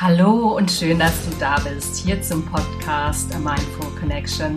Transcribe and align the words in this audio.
Hallo 0.00 0.56
und 0.56 0.70
schön, 0.70 1.00
dass 1.00 1.28
du 1.28 1.36
da 1.40 1.58
bist, 1.58 1.96
hier 1.96 2.22
zum 2.22 2.46
Podcast 2.46 3.34
A 3.34 3.38
Mindful 3.40 3.90
Connection, 3.98 4.54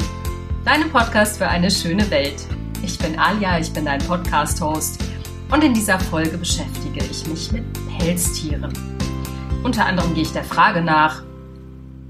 deinem 0.64 0.92
Podcast 0.92 1.40
für 1.40 1.48
eine 1.48 1.72
schöne 1.72 2.08
Welt. 2.12 2.46
Ich 2.84 3.00
bin 3.00 3.18
Alia, 3.18 3.58
ich 3.58 3.74
bin 3.74 3.86
dein 3.86 4.02
Podcast-Host 4.02 5.04
und 5.50 5.64
in 5.64 5.74
dieser 5.74 6.00
Folge 6.00 6.38
beschäftige 6.38 7.04
ich 7.04 7.26
mich 7.26 7.52
mit 7.52 7.64
Pelztieren. 7.98 8.72
Unter 9.64 9.88
anderem 9.88 10.14
gehe 10.14 10.22
ich 10.22 10.32
der 10.32 10.44
Frage 10.44 10.84
nach, 10.84 11.24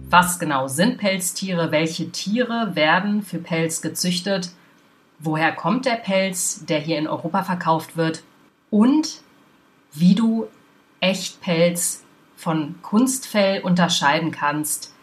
was 0.10 0.38
genau 0.38 0.68
sind 0.68 0.98
Pelztiere, 0.98 1.72
welche 1.72 2.12
Tiere 2.12 2.76
werden 2.76 3.22
für 3.22 3.40
Pelz 3.40 3.82
gezüchtet, 3.82 4.52
woher 5.20 5.54
kommt 5.54 5.86
der 5.86 5.96
Pelz, 5.96 6.66
der 6.66 6.80
hier 6.80 6.98
in 6.98 7.08
Europa 7.08 7.44
verkauft 7.44 7.96
wird 7.96 8.24
und 8.70 9.22
wie 9.94 10.16
du 10.16 10.48
Echtpelz 11.00 12.04
von 12.42 12.76
Kunstfell 12.82 13.62
unterscheiden 13.62 14.32
kannst. 14.32 14.94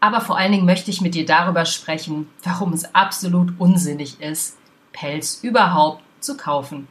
Aber 0.00 0.20
vor 0.20 0.36
allen 0.36 0.50
Dingen 0.50 0.66
möchte 0.66 0.90
ich 0.90 1.00
mit 1.00 1.14
dir 1.14 1.24
darüber 1.24 1.64
sprechen, 1.64 2.28
warum 2.42 2.72
es 2.72 2.92
absolut 2.92 3.52
unsinnig 3.60 4.20
ist, 4.20 4.58
Pelz 4.92 5.38
überhaupt 5.42 6.02
zu 6.18 6.36
kaufen. 6.36 6.88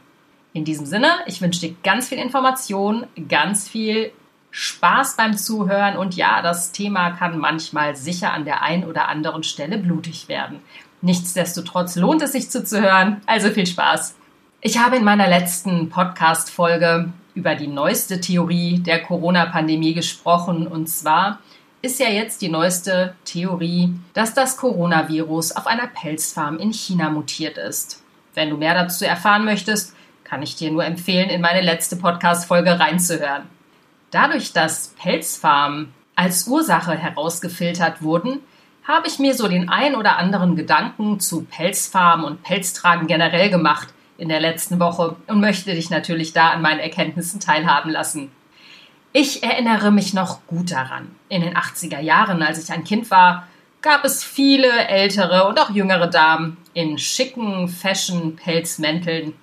In 0.54 0.64
diesem 0.64 0.86
Sinne, 0.86 1.10
ich 1.26 1.42
wünsche 1.42 1.60
dir 1.60 1.74
ganz 1.84 2.08
viel 2.08 2.18
Information, 2.18 3.06
ganz 3.28 3.68
viel 3.68 4.12
Spaß 4.50 5.16
beim 5.16 5.36
Zuhören 5.36 5.96
und 5.96 6.14
ja, 6.14 6.40
das 6.40 6.72
Thema 6.72 7.10
kann 7.10 7.38
manchmal 7.38 7.94
sicher 7.94 8.32
an 8.32 8.46
der 8.46 8.62
einen 8.62 8.84
oder 8.84 9.08
anderen 9.08 9.42
Stelle 9.42 9.76
blutig 9.76 10.28
werden. 10.28 10.60
Nichtsdestotrotz 11.02 11.96
lohnt 11.96 12.22
es 12.22 12.32
sich 12.32 12.50
zuzuhören, 12.50 13.20
also 13.26 13.50
viel 13.50 13.66
Spaß. 13.66 14.14
Ich 14.62 14.78
habe 14.78 14.96
in 14.96 15.04
meiner 15.04 15.28
letzten 15.28 15.90
Podcast-Folge 15.90 17.12
über 17.34 17.54
die 17.54 17.66
neueste 17.66 18.20
Theorie 18.20 18.78
der 18.78 19.02
Corona-Pandemie 19.02 19.94
gesprochen. 19.94 20.66
Und 20.66 20.88
zwar 20.88 21.38
ist 21.80 21.98
ja 21.98 22.08
jetzt 22.08 22.42
die 22.42 22.48
neueste 22.48 23.14
Theorie, 23.24 23.94
dass 24.14 24.34
das 24.34 24.56
Coronavirus 24.56 25.52
auf 25.52 25.66
einer 25.66 25.86
Pelzfarm 25.86 26.58
in 26.58 26.72
China 26.72 27.10
mutiert 27.10 27.58
ist. 27.58 28.02
Wenn 28.34 28.50
du 28.50 28.56
mehr 28.56 28.74
dazu 28.74 29.04
erfahren 29.04 29.44
möchtest, 29.44 29.94
kann 30.24 30.42
ich 30.42 30.56
dir 30.56 30.70
nur 30.70 30.84
empfehlen, 30.84 31.28
in 31.28 31.40
meine 31.40 31.60
letzte 31.60 31.96
Podcast-Folge 31.96 32.78
reinzuhören. 32.78 33.42
Dadurch, 34.10 34.52
dass 34.52 34.88
Pelzfarmen 34.98 35.92
als 36.14 36.46
Ursache 36.46 36.96
herausgefiltert 36.96 38.02
wurden, 38.02 38.40
habe 38.84 39.08
ich 39.08 39.18
mir 39.18 39.34
so 39.34 39.48
den 39.48 39.68
ein 39.68 39.94
oder 39.94 40.18
anderen 40.18 40.56
Gedanken 40.56 41.20
zu 41.20 41.42
Pelzfarmen 41.44 42.24
und 42.26 42.42
Pelztragen 42.42 43.06
generell 43.06 43.50
gemacht– 43.50 43.88
in 44.22 44.28
der 44.28 44.38
letzten 44.38 44.78
Woche 44.78 45.16
und 45.26 45.40
möchte 45.40 45.74
dich 45.74 45.90
natürlich 45.90 46.32
da 46.32 46.50
an 46.50 46.62
meinen 46.62 46.78
Erkenntnissen 46.78 47.40
teilhaben 47.40 47.90
lassen. 47.90 48.30
Ich 49.12 49.42
erinnere 49.42 49.90
mich 49.90 50.14
noch 50.14 50.46
gut 50.46 50.70
daran. 50.70 51.10
In 51.28 51.42
den 51.42 51.56
80er 51.56 51.98
Jahren, 51.98 52.40
als 52.40 52.62
ich 52.62 52.72
ein 52.72 52.84
Kind 52.84 53.10
war, 53.10 53.48
gab 53.80 54.04
es 54.04 54.22
viele 54.22 54.70
ältere 54.86 55.48
und 55.48 55.58
auch 55.58 55.70
jüngere 55.70 56.06
Damen 56.06 56.56
in 56.72 56.98
schicken 56.98 57.66
Fashion-Pelzmänteln. 57.66 59.34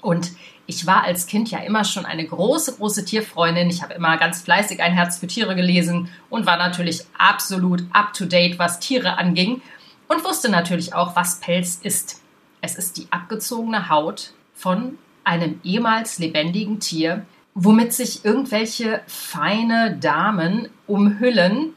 Und 0.00 0.30
ich 0.66 0.86
war 0.86 1.04
als 1.04 1.26
Kind 1.26 1.50
ja 1.50 1.58
immer 1.58 1.84
schon 1.84 2.06
eine 2.06 2.24
große, 2.24 2.76
große 2.76 3.04
Tierfreundin. 3.04 3.68
Ich 3.68 3.82
habe 3.82 3.92
immer 3.92 4.16
ganz 4.16 4.40
fleißig 4.40 4.80
ein 4.82 4.94
Herz 4.94 5.18
für 5.18 5.26
Tiere 5.26 5.54
gelesen 5.54 6.08
und 6.30 6.46
war 6.46 6.56
natürlich 6.56 7.02
absolut 7.18 7.84
up-to-date, 7.92 8.58
was 8.58 8.80
Tiere 8.80 9.18
anging 9.18 9.60
und 10.08 10.24
wusste 10.24 10.50
natürlich 10.50 10.94
auch, 10.94 11.14
was 11.16 11.40
Pelz 11.40 11.78
ist. 11.82 12.19
Es 12.60 12.76
ist 12.76 12.96
die 12.96 13.06
abgezogene 13.10 13.88
Haut 13.88 14.32
von 14.54 14.98
einem 15.24 15.60
ehemals 15.64 16.18
lebendigen 16.18 16.80
Tier, 16.80 17.24
womit 17.54 17.92
sich 17.92 18.24
irgendwelche 18.24 19.02
feine 19.06 19.96
Damen 19.96 20.68
umhüllen 20.86 21.74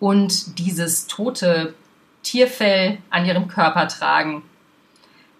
und 0.00 0.58
dieses 0.58 1.06
tote 1.06 1.74
Tierfell 2.22 2.98
an 3.10 3.24
ihrem 3.24 3.48
Körper 3.48 3.88
tragen. 3.88 4.42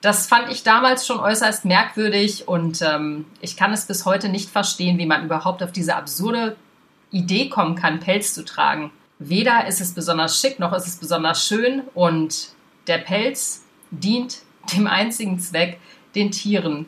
Das 0.01 0.27
fand 0.27 0.51
ich 0.51 0.63
damals 0.63 1.07
schon 1.07 1.19
äußerst 1.19 1.65
merkwürdig 1.65 2.47
und 2.47 2.81
ähm, 2.83 3.25
ich 3.41 3.57
kann 3.57 3.73
es 3.73 3.87
bis 3.87 4.05
heute 4.05 4.29
nicht 4.29 4.51
verstehen, 4.51 4.99
wie 4.99 5.07
man 5.07 5.25
überhaupt 5.25 5.63
auf 5.63 5.73
diese 5.73 5.97
absurde 5.97 6.57
Idee 7.11 7.49
kommen 7.49 7.75
kann, 7.75 8.01
Pelz 8.01 8.35
zu 8.35 8.45
tragen. 8.45 8.93
Weder 9.19 9.67
ist 9.67 9.81
es 9.81 9.95
besonders 9.95 10.39
schick, 10.39 10.59
noch 10.59 10.73
ist 10.75 10.87
es 10.87 10.97
besonders 10.97 11.45
schön 11.45 11.83
und 11.95 12.51
der 12.87 12.99
Pelz 12.99 13.65
dient 13.91 14.43
dem 14.75 14.87
einzigen 14.87 15.39
Zweck, 15.39 15.81
den 16.15 16.31
Tieren 16.31 16.87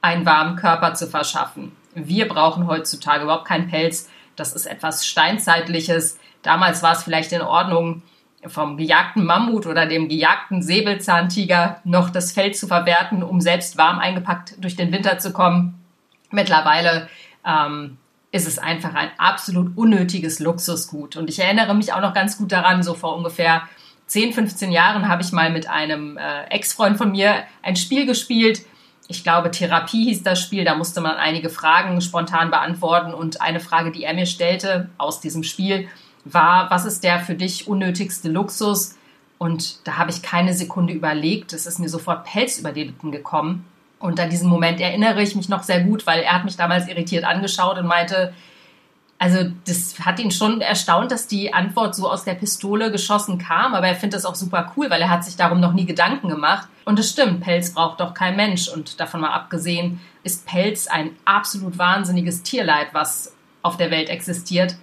einen 0.00 0.26
warmen 0.26 0.56
Körper 0.56 0.94
zu 0.94 1.06
verschaffen. 1.06 1.72
Wir 1.94 2.28
brauchen 2.28 2.66
heutzutage 2.66 3.24
überhaupt 3.24 3.46
keinen 3.46 3.68
Pelz. 3.68 4.10
Das 4.36 4.52
ist 4.52 4.66
etwas 4.66 5.06
Steinzeitliches. 5.06 6.18
Damals 6.42 6.82
war 6.82 6.92
es 6.92 7.02
vielleicht 7.02 7.32
in 7.32 7.40
Ordnung, 7.40 8.02
vom 8.46 8.76
gejagten 8.76 9.24
Mammut 9.24 9.66
oder 9.66 9.86
dem 9.86 10.08
gejagten 10.08 10.62
Säbelzahntiger 10.62 11.80
noch 11.84 12.10
das 12.10 12.32
Fell 12.32 12.52
zu 12.52 12.66
verwerten, 12.66 13.22
um 13.22 13.40
selbst 13.40 13.78
warm 13.78 13.98
eingepackt 13.98 14.62
durch 14.62 14.76
den 14.76 14.92
Winter 14.92 15.18
zu 15.18 15.32
kommen. 15.32 15.82
Mittlerweile 16.30 17.08
ähm, 17.46 17.96
ist 18.32 18.46
es 18.46 18.58
einfach 18.58 18.94
ein 18.94 19.10
absolut 19.16 19.76
unnötiges 19.76 20.40
Luxusgut. 20.40 21.16
Und 21.16 21.30
ich 21.30 21.38
erinnere 21.38 21.74
mich 21.74 21.92
auch 21.92 22.00
noch 22.00 22.14
ganz 22.14 22.36
gut 22.36 22.52
daran, 22.52 22.82
so 22.82 22.94
vor 22.94 23.16
ungefähr 23.16 23.62
10, 24.06 24.32
15 24.32 24.70
Jahren 24.70 25.08
habe 25.08 25.22
ich 25.22 25.32
mal 25.32 25.50
mit 25.50 25.68
einem 25.68 26.18
äh, 26.18 26.44
Ex-Freund 26.50 26.98
von 26.98 27.10
mir 27.10 27.44
ein 27.62 27.76
Spiel 27.76 28.06
gespielt. 28.06 28.62
Ich 29.08 29.22
glaube, 29.22 29.50
Therapie 29.50 30.04
hieß 30.06 30.22
das 30.22 30.40
Spiel. 30.40 30.64
Da 30.64 30.74
musste 30.74 31.00
man 31.00 31.16
einige 31.16 31.50
Fragen 31.50 32.00
spontan 32.00 32.50
beantworten. 32.50 33.14
Und 33.14 33.40
eine 33.40 33.60
Frage, 33.60 33.92
die 33.92 34.04
er 34.04 34.14
mir 34.14 34.26
stellte 34.26 34.88
aus 34.98 35.20
diesem 35.20 35.42
Spiel, 35.42 35.88
war, 36.24 36.70
was 36.70 36.84
ist 36.84 37.04
der 37.04 37.20
für 37.20 37.34
dich 37.34 37.68
unnötigste 37.68 38.28
Luxus? 38.28 38.96
Und 39.38 39.86
da 39.86 39.98
habe 39.98 40.10
ich 40.10 40.22
keine 40.22 40.54
Sekunde 40.54 40.92
überlegt. 40.92 41.52
Es 41.52 41.66
ist 41.66 41.78
mir 41.78 41.88
sofort 41.88 42.24
Pelz 42.24 42.58
über 42.58 42.72
die 42.72 42.84
Lippen 42.84 43.12
gekommen. 43.12 43.64
Und 43.98 44.20
an 44.20 44.30
diesen 44.30 44.48
Moment 44.48 44.80
erinnere 44.80 45.22
ich 45.22 45.34
mich 45.34 45.48
noch 45.48 45.62
sehr 45.62 45.80
gut, 45.80 46.06
weil 46.06 46.20
er 46.20 46.34
hat 46.34 46.44
mich 46.44 46.56
damals 46.56 46.88
irritiert 46.88 47.24
angeschaut 47.24 47.78
und 47.78 47.86
meinte, 47.86 48.32
also 49.24 49.50
das 49.66 49.98
hat 50.00 50.20
ihn 50.20 50.30
schon 50.30 50.60
erstaunt, 50.60 51.10
dass 51.10 51.26
die 51.26 51.54
Antwort 51.54 51.94
so 51.94 52.10
aus 52.10 52.24
der 52.24 52.34
Pistole 52.34 52.92
geschossen 52.92 53.38
kam, 53.38 53.72
aber 53.72 53.88
er 53.88 53.94
findet 53.94 54.18
das 54.18 54.26
auch 54.26 54.34
super 54.34 54.70
cool, 54.76 54.90
weil 54.90 55.00
er 55.00 55.08
hat 55.08 55.24
sich 55.24 55.34
darum 55.34 55.60
noch 55.60 55.72
nie 55.72 55.86
Gedanken 55.86 56.28
gemacht. 56.28 56.68
Und 56.84 56.98
es 56.98 57.08
stimmt, 57.08 57.40
Pelz 57.40 57.72
braucht 57.72 58.00
doch 58.00 58.12
kein 58.12 58.36
Mensch. 58.36 58.68
Und 58.68 59.00
davon 59.00 59.22
mal 59.22 59.32
abgesehen 59.32 59.98
ist 60.24 60.44
Pelz 60.44 60.88
ein 60.88 61.12
absolut 61.24 61.78
wahnsinniges 61.78 62.42
Tierleid, 62.42 62.88
was 62.92 63.34
auf 63.62 63.78
der 63.78 63.90
Welt 63.90 64.10
existiert 64.10 64.76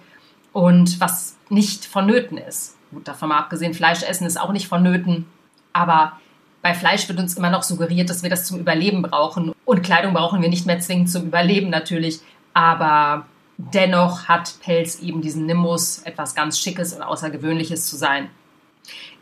und 0.52 1.00
was 1.00 1.36
nicht 1.48 1.84
vonnöten 1.84 2.36
ist. 2.36 2.76
Gut, 2.90 3.06
davon 3.06 3.28
mal 3.28 3.38
abgesehen, 3.38 3.74
Fleisch 3.74 4.02
essen 4.02 4.26
ist 4.26 4.40
auch 4.40 4.50
nicht 4.50 4.66
vonnöten, 4.66 5.26
aber 5.72 6.18
bei 6.62 6.74
Fleisch 6.74 7.08
wird 7.08 7.20
uns 7.20 7.36
immer 7.36 7.50
noch 7.50 7.62
suggeriert, 7.62 8.10
dass 8.10 8.24
wir 8.24 8.30
das 8.30 8.44
zum 8.46 8.58
Überleben 8.58 9.02
brauchen. 9.02 9.52
Und 9.64 9.84
Kleidung 9.84 10.14
brauchen 10.14 10.42
wir 10.42 10.48
nicht 10.48 10.66
mehr 10.66 10.80
zwingend 10.80 11.10
zum 11.10 11.26
Überleben 11.26 11.70
natürlich. 11.70 12.18
Aber 12.54 13.26
Dennoch 13.58 14.28
hat 14.28 14.54
Pelz 14.60 15.00
eben 15.00 15.20
diesen 15.20 15.46
Nimbus, 15.46 15.98
etwas 15.98 16.34
ganz 16.34 16.58
Schickes 16.58 16.94
und 16.94 17.02
Außergewöhnliches 17.02 17.86
zu 17.86 17.96
sein. 17.96 18.30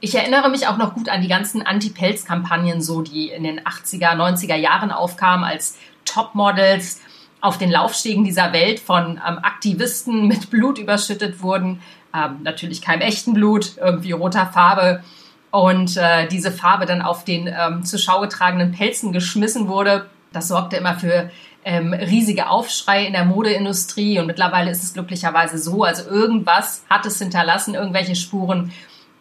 Ich 0.00 0.14
erinnere 0.14 0.48
mich 0.48 0.66
auch 0.66 0.78
noch 0.78 0.94
gut 0.94 1.08
an 1.08 1.20
die 1.20 1.28
ganzen 1.28 1.66
Anti-Pelz-Kampagnen, 1.66 2.80
so 2.80 3.02
die 3.02 3.28
in 3.28 3.42
den 3.42 3.60
80er, 3.60 4.14
90er 4.14 4.56
Jahren 4.56 4.90
aufkamen 4.90 5.44
als 5.44 5.78
Topmodels 6.06 7.00
auf 7.40 7.58
den 7.58 7.70
Laufstegen 7.70 8.24
dieser 8.24 8.52
Welt 8.52 8.80
von 8.80 9.20
ähm, 9.26 9.38
Aktivisten 9.42 10.26
mit 10.26 10.50
Blut 10.50 10.78
überschüttet 10.78 11.42
wurden. 11.42 11.80
Ähm, 12.14 12.38
natürlich 12.42 12.82
keinem 12.82 13.02
echten 13.02 13.34
Blut, 13.34 13.76
irgendwie 13.78 14.12
roter 14.12 14.46
Farbe. 14.46 15.02
Und 15.50 15.96
äh, 15.96 16.28
diese 16.28 16.52
Farbe 16.52 16.86
dann 16.86 17.02
auf 17.02 17.24
den 17.24 17.46
ähm, 17.48 17.84
zur 17.84 17.98
Schau 17.98 18.20
getragenen 18.20 18.72
Pelzen 18.72 19.12
geschmissen 19.12 19.68
wurde. 19.68 20.06
Das 20.32 20.48
sorgte 20.48 20.76
immer 20.76 20.94
für 20.94 21.30
ähm, 21.64 21.92
riesige 21.92 22.48
Aufschrei 22.48 23.06
in 23.06 23.12
der 23.12 23.24
Modeindustrie 23.24 24.18
und 24.18 24.26
mittlerweile 24.26 24.70
ist 24.70 24.82
es 24.82 24.94
glücklicherweise 24.94 25.58
so, 25.58 25.84
also 25.84 26.08
irgendwas 26.08 26.84
hat 26.88 27.06
es 27.06 27.18
hinterlassen, 27.18 27.74
irgendwelche 27.74 28.16
Spuren, 28.16 28.72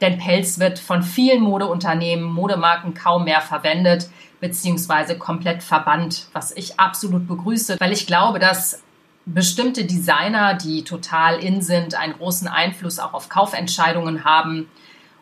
denn 0.01 0.17
Pelz 0.17 0.59
wird 0.59 0.79
von 0.79 1.03
vielen 1.03 1.41
Modeunternehmen, 1.41 2.25
Modemarken 2.25 2.93
kaum 2.93 3.25
mehr 3.25 3.41
verwendet 3.41 4.09
beziehungsweise 4.39 5.17
komplett 5.17 5.63
verbannt, 5.63 6.27
was 6.31 6.55
ich 6.55 6.79
absolut 6.79 7.27
begrüße, 7.27 7.75
weil 7.79 7.91
ich 7.91 8.07
glaube, 8.07 8.39
dass 8.39 8.81
bestimmte 9.25 9.85
Designer, 9.85 10.53
die 10.53 10.83
total 10.83 11.39
in 11.39 11.61
sind, 11.61 11.93
einen 11.93 12.13
großen 12.13 12.47
Einfluss 12.47 12.99
auch 12.99 13.13
auf 13.13 13.27
Kaufentscheidungen 13.27 14.23
haben 14.23 14.69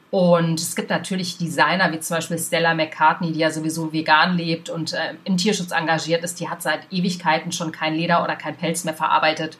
und 0.09 0.59
es 0.59 0.75
gibt 0.75 0.89
natürlich 0.89 1.37
Designer 1.37 1.91
wie 1.91 1.99
zum 1.99 2.17
Beispiel 2.17 2.39
Stella 2.39 2.73
McCartney, 2.73 3.33
die 3.33 3.39
ja 3.39 3.51
sowieso 3.51 3.91
vegan 3.91 4.37
lebt 4.37 4.69
und 4.69 4.93
äh, 4.93 5.15
im 5.25 5.35
Tierschutz 5.35 5.71
engagiert 5.71 6.23
ist. 6.23 6.39
Die 6.39 6.49
hat 6.49 6.61
seit 6.61 6.91
Ewigkeiten 6.91 7.51
schon 7.51 7.73
kein 7.73 7.93
Leder 7.93 8.23
oder 8.23 8.35
kein 8.35 8.55
Pelz 8.55 8.85
mehr 8.85 8.93
verarbeitet. 8.93 9.57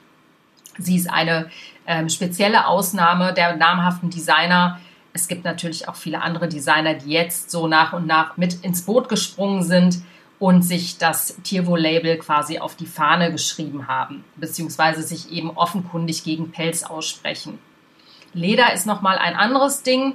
Sie 0.78 0.96
ist 0.96 1.10
eine 1.10 1.50
ähm, 1.86 2.08
spezielle 2.08 2.68
Ausnahme 2.68 3.34
der 3.34 3.58
namhaften 3.58 4.10
Designer. 4.10 4.80
Es 5.12 5.28
gibt 5.28 5.44
natürlich 5.44 5.90
auch 5.90 5.96
viele 5.96 6.22
andere 6.22 6.48
Designer, 6.48 6.94
die 6.94 7.10
jetzt 7.10 7.52
so 7.52 7.68
nach 7.68 7.92
und 7.92 8.08
nach 8.08 8.38
mit 8.38 8.64
ins 8.64 8.84
Boot 8.84 9.10
gesprungen 9.10 9.64
sind 9.64 10.02
und 10.40 10.62
sich 10.62 10.98
das 10.98 11.36
Tierwohl-Label 11.44 12.18
quasi 12.20 12.60
auf 12.60 12.76
die 12.76 12.86
Fahne 12.86 13.32
geschrieben 13.32 13.88
haben, 13.88 14.24
beziehungsweise 14.36 15.02
sich 15.02 15.32
eben 15.32 15.50
offenkundig 15.50 16.24
gegen 16.24 16.52
Pelz 16.52 16.84
aussprechen. 16.84 17.58
Leder 18.34 18.72
ist 18.74 18.86
nochmal 18.86 19.18
ein 19.18 19.36
anderes 19.36 19.82
Ding. 19.82 20.14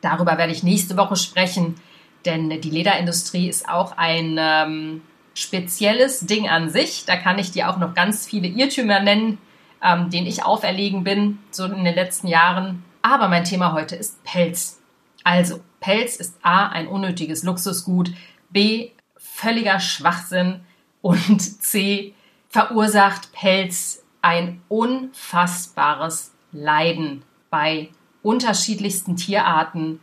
Darüber 0.00 0.38
werde 0.38 0.52
ich 0.52 0.62
nächste 0.62 0.96
Woche 0.96 1.16
sprechen, 1.16 1.76
denn 2.24 2.60
die 2.60 2.70
Lederindustrie 2.70 3.48
ist 3.48 3.68
auch 3.68 3.96
ein 3.96 4.36
ähm, 4.38 5.02
spezielles 5.34 6.20
Ding 6.20 6.48
an 6.48 6.70
sich. 6.70 7.04
Da 7.06 7.16
kann 7.16 7.38
ich 7.38 7.52
dir 7.52 7.70
auch 7.70 7.78
noch 7.78 7.94
ganz 7.94 8.26
viele 8.26 8.48
Irrtümer 8.48 9.00
nennen, 9.00 9.38
ähm, 9.82 10.10
denen 10.10 10.26
ich 10.26 10.44
auferlegen 10.44 11.04
bin, 11.04 11.38
so 11.50 11.64
in 11.64 11.84
den 11.84 11.94
letzten 11.94 12.26
Jahren. 12.26 12.84
Aber 13.02 13.28
mein 13.28 13.44
Thema 13.44 13.72
heute 13.72 13.96
ist 13.96 14.22
Pelz. 14.24 14.80
Also, 15.22 15.60
Pelz 15.80 16.16
ist 16.16 16.38
A, 16.42 16.68
ein 16.68 16.88
unnötiges 16.88 17.42
Luxusgut, 17.42 18.10
B, 18.50 18.90
völliger 19.16 19.80
Schwachsinn 19.80 20.60
und 21.02 21.40
C, 21.40 22.14
verursacht 22.48 23.32
Pelz 23.32 24.02
ein 24.22 24.62
unfassbares 24.68 26.32
Leiden 26.50 27.22
bei 27.50 27.90
unterschiedlichsten 28.26 29.16
Tierarten 29.16 30.00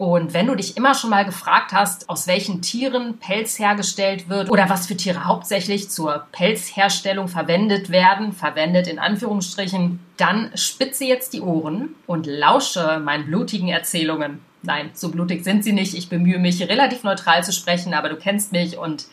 und 0.00 0.32
wenn 0.32 0.46
du 0.46 0.54
dich 0.54 0.78
immer 0.78 0.94
schon 0.94 1.10
mal 1.10 1.26
gefragt 1.26 1.74
hast, 1.74 2.08
aus 2.08 2.26
welchen 2.26 2.62
Tieren 2.62 3.18
Pelz 3.18 3.58
hergestellt 3.58 4.30
wird 4.30 4.48
oder 4.48 4.70
was 4.70 4.86
für 4.86 4.96
Tiere 4.96 5.26
hauptsächlich 5.26 5.90
zur 5.90 6.26
Pelzherstellung 6.32 7.28
verwendet 7.28 7.90
werden, 7.90 8.32
verwendet 8.32 8.86
in 8.86 8.98
Anführungsstrichen, 8.98 10.00
dann 10.16 10.52
spitze 10.54 11.04
jetzt 11.04 11.34
die 11.34 11.42
Ohren 11.42 11.96
und 12.06 12.26
lausche 12.26 12.98
meinen 12.98 13.26
blutigen 13.26 13.68
Erzählungen. 13.68 14.40
Nein, 14.62 14.88
so 14.94 15.10
blutig 15.10 15.44
sind 15.44 15.64
sie 15.64 15.74
nicht. 15.74 15.92
Ich 15.92 16.08
bemühe 16.08 16.38
mich, 16.38 16.62
relativ 16.62 17.04
neutral 17.04 17.44
zu 17.44 17.52
sprechen, 17.52 17.92
aber 17.92 18.08
du 18.08 18.16
kennst 18.16 18.52
mich 18.52 18.78
und 18.78 19.04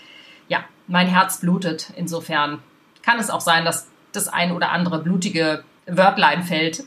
ja, 0.47 0.63
mein 0.87 1.07
Herz 1.07 1.41
blutet. 1.41 1.91
Insofern 1.97 2.59
kann 3.01 3.19
es 3.19 3.29
auch 3.29 3.41
sein, 3.41 3.65
dass 3.65 3.87
das 4.13 4.29
ein 4.29 4.53
oder 4.53 4.71
andere 4.71 4.99
blutige 4.99 5.65
Wörtlein 5.85 6.43
fällt. 6.43 6.85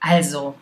Also, 0.00 0.56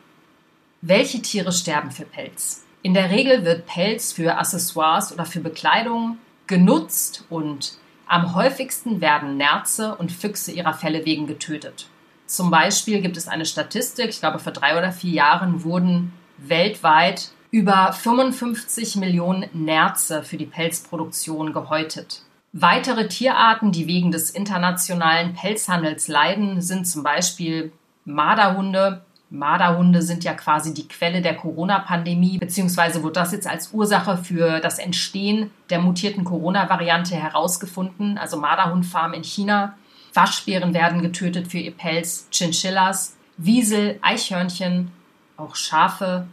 welche 0.80 1.20
Tiere 1.22 1.52
sterben 1.52 1.90
für 1.90 2.04
Pelz? 2.04 2.64
In 2.82 2.94
der 2.94 3.10
Regel 3.10 3.44
wird 3.44 3.66
Pelz 3.66 4.12
für 4.12 4.38
Accessoires 4.38 5.12
oder 5.12 5.24
für 5.24 5.40
Bekleidung 5.40 6.18
genutzt 6.46 7.24
und 7.28 7.78
am 8.06 8.34
häufigsten 8.34 9.00
werden 9.00 9.36
Nerze 9.36 9.96
und 9.96 10.12
Füchse 10.12 10.52
ihrer 10.52 10.74
Fälle 10.74 11.04
wegen 11.04 11.26
getötet. 11.26 11.88
Zum 12.26 12.50
Beispiel 12.50 13.00
gibt 13.00 13.16
es 13.16 13.28
eine 13.28 13.44
Statistik, 13.44 14.08
ich 14.10 14.20
glaube 14.20 14.38
vor 14.38 14.52
drei 14.52 14.78
oder 14.78 14.92
vier 14.92 15.12
Jahren 15.12 15.64
wurden 15.64 16.12
weltweit 16.38 17.32
über 17.50 17.92
55 17.92 18.96
Millionen 18.96 19.46
Nerze 19.52 20.22
für 20.22 20.36
die 20.36 20.46
Pelzproduktion 20.46 21.52
gehäutet. 21.52 22.22
Weitere 22.52 23.08
Tierarten, 23.08 23.72
die 23.72 23.86
wegen 23.86 24.10
des 24.10 24.30
internationalen 24.30 25.34
Pelzhandels 25.34 26.08
leiden, 26.08 26.62
sind 26.62 26.86
zum 26.86 27.02
Beispiel 27.02 27.72
Marderhunde, 28.04 29.02
Marderhunde 29.30 30.00
sind 30.00 30.24
ja 30.24 30.32
quasi 30.32 30.72
die 30.72 30.88
Quelle 30.88 31.20
der 31.20 31.36
Corona-Pandemie, 31.36 32.38
beziehungsweise 32.38 33.02
wurde 33.02 33.14
das 33.14 33.32
jetzt 33.32 33.46
als 33.46 33.72
Ursache 33.72 34.16
für 34.16 34.60
das 34.60 34.78
Entstehen 34.78 35.50
der 35.68 35.80
mutierten 35.80 36.24
Corona-Variante 36.24 37.14
herausgefunden, 37.14 38.16
also 38.16 38.38
Marderhundfarmen 38.38 39.18
in 39.18 39.24
China. 39.24 39.74
Waschbären 40.14 40.72
werden 40.72 41.02
getötet 41.02 41.48
für 41.48 41.58
ihr 41.58 41.72
Pelz, 41.72 42.26
Chinchillas, 42.30 43.16
Wiesel, 43.36 43.98
Eichhörnchen, 44.00 44.90
auch 45.36 45.54
Schafe, 45.54 46.26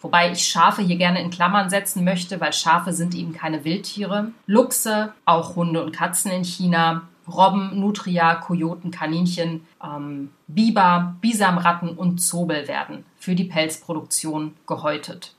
wobei 0.00 0.32
ich 0.32 0.46
Schafe 0.46 0.82
hier 0.82 0.96
gerne 0.96 1.22
in 1.22 1.30
Klammern 1.30 1.70
setzen 1.70 2.04
möchte, 2.04 2.40
weil 2.40 2.52
Schafe 2.52 2.92
sind 2.92 3.14
eben 3.14 3.32
keine 3.32 3.64
Wildtiere. 3.64 4.32
Luchse, 4.46 5.14
auch 5.24 5.54
Hunde 5.54 5.84
und 5.84 5.92
Katzen 5.92 6.32
in 6.32 6.44
China, 6.44 7.02
Robben, 7.30 7.78
Nutria, 7.80 8.34
Kojoten, 8.36 8.90
Kaninchen, 8.90 9.66
ähm, 9.82 10.30
Biber, 10.46 11.16
Bisamratten 11.20 11.90
und 11.90 12.18
Zobel 12.18 12.68
werden 12.68 13.04
für 13.16 13.34
die 13.34 13.44
Pelzproduktion 13.44 14.54
gehäutet. 14.66 15.34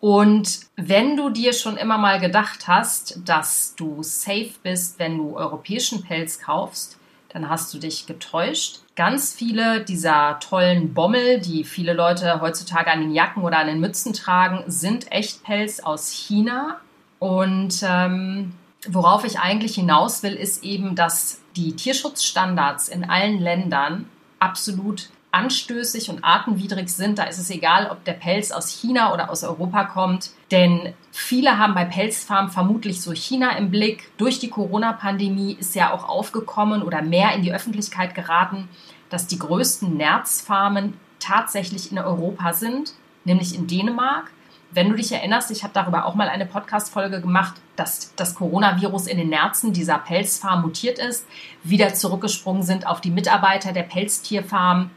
Und 0.00 0.60
wenn 0.76 1.16
du 1.16 1.30
dir 1.30 1.52
schon 1.52 1.76
immer 1.76 1.96
mal 1.96 2.18
gedacht 2.18 2.66
hast, 2.66 3.20
dass 3.24 3.76
du 3.76 4.02
safe 4.02 4.50
bist, 4.62 4.98
wenn 4.98 5.16
du 5.16 5.36
europäischen 5.36 6.02
Pelz 6.02 6.40
kaufst, 6.40 6.98
dann 7.28 7.48
hast 7.48 7.72
du 7.72 7.78
dich 7.78 8.06
getäuscht. 8.06 8.80
Ganz 8.96 9.32
viele 9.32 9.84
dieser 9.84 10.38
tollen 10.40 10.92
Bommel, 10.92 11.40
die 11.40 11.64
viele 11.64 11.92
Leute 11.92 12.40
heutzutage 12.40 12.90
an 12.90 13.00
den 13.00 13.12
Jacken 13.12 13.42
oder 13.42 13.58
an 13.58 13.68
den 13.68 13.80
Mützen 13.80 14.12
tragen, 14.12 14.64
sind 14.66 15.10
Echtpelz 15.10 15.80
aus 15.80 16.10
China. 16.10 16.80
Und 17.18 17.82
ähm, 17.82 18.52
worauf 18.88 19.24
ich 19.24 19.38
eigentlich 19.38 19.74
hinaus 19.74 20.22
will, 20.22 20.34
ist 20.34 20.64
eben, 20.64 20.94
dass 20.94 21.40
die 21.56 21.76
Tierschutzstandards 21.76 22.88
in 22.88 23.08
allen 23.08 23.38
Ländern 23.38 24.08
absolut 24.38 25.10
anstößig 25.32 26.10
und 26.10 26.22
artenwidrig 26.22 26.90
sind. 26.90 27.18
Da 27.18 27.24
ist 27.24 27.38
es 27.38 27.50
egal, 27.50 27.88
ob 27.90 28.04
der 28.04 28.12
Pelz 28.12 28.52
aus 28.52 28.68
China 28.68 29.14
oder 29.14 29.30
aus 29.30 29.44
Europa 29.44 29.84
kommt. 29.84 30.30
Denn 30.50 30.92
viele 31.10 31.58
haben 31.58 31.74
bei 31.74 31.86
Pelzfarmen 31.86 32.50
vermutlich 32.50 33.00
so 33.00 33.12
China 33.12 33.56
im 33.56 33.70
Blick. 33.70 34.10
Durch 34.18 34.38
die 34.38 34.50
Corona-Pandemie 34.50 35.56
ist 35.58 35.74
ja 35.74 35.92
auch 35.92 36.08
aufgekommen 36.08 36.82
oder 36.82 37.02
mehr 37.02 37.34
in 37.34 37.42
die 37.42 37.52
Öffentlichkeit 37.52 38.14
geraten, 38.14 38.68
dass 39.08 39.26
die 39.26 39.38
größten 39.38 39.96
Nerzfarmen 39.96 40.94
tatsächlich 41.18 41.90
in 41.90 41.98
Europa 41.98 42.52
sind, 42.52 42.92
nämlich 43.24 43.54
in 43.54 43.66
Dänemark. 43.66 44.30
Wenn 44.74 44.88
du 44.88 44.96
dich 44.96 45.12
erinnerst, 45.12 45.50
ich 45.50 45.64
habe 45.64 45.74
darüber 45.74 46.06
auch 46.06 46.14
mal 46.14 46.30
eine 46.30 46.46
Podcast-Folge 46.46 47.20
gemacht, 47.20 47.56
dass 47.76 48.14
das 48.16 48.34
Coronavirus 48.34 49.06
in 49.06 49.18
den 49.18 49.28
Nerzen 49.28 49.74
dieser 49.74 49.98
Pelzfarm 49.98 50.62
mutiert 50.62 50.98
ist, 50.98 51.26
wieder 51.62 51.92
zurückgesprungen 51.92 52.62
sind 52.62 52.86
auf 52.86 53.02
die 53.02 53.10
Mitarbeiter 53.10 53.72
der 53.72 53.82
Pelztierfarm 53.82 54.90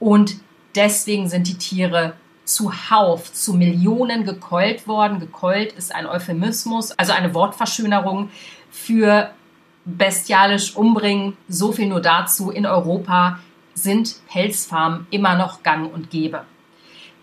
und 0.00 0.36
deswegen 0.74 1.28
sind 1.28 1.48
die 1.48 1.58
Tiere 1.58 2.14
zuhauf 2.44 3.30
zu 3.30 3.52
Millionen 3.52 4.24
gekeult 4.24 4.88
worden. 4.88 5.20
Gekeult 5.20 5.72
ist 5.72 5.94
ein 5.94 6.06
Euphemismus, 6.06 6.92
also 6.92 7.12
eine 7.12 7.34
Wortverschönerung 7.34 8.30
für 8.70 9.30
bestialisch 9.84 10.76
umbringen. 10.76 11.36
So 11.48 11.72
viel 11.72 11.88
nur 11.88 12.00
dazu. 12.00 12.50
In 12.50 12.64
Europa 12.64 13.38
sind 13.74 14.14
Pelzfarmen 14.28 15.06
immer 15.10 15.36
noch 15.36 15.62
gang 15.62 15.92
und 15.92 16.10
gäbe. 16.10 16.44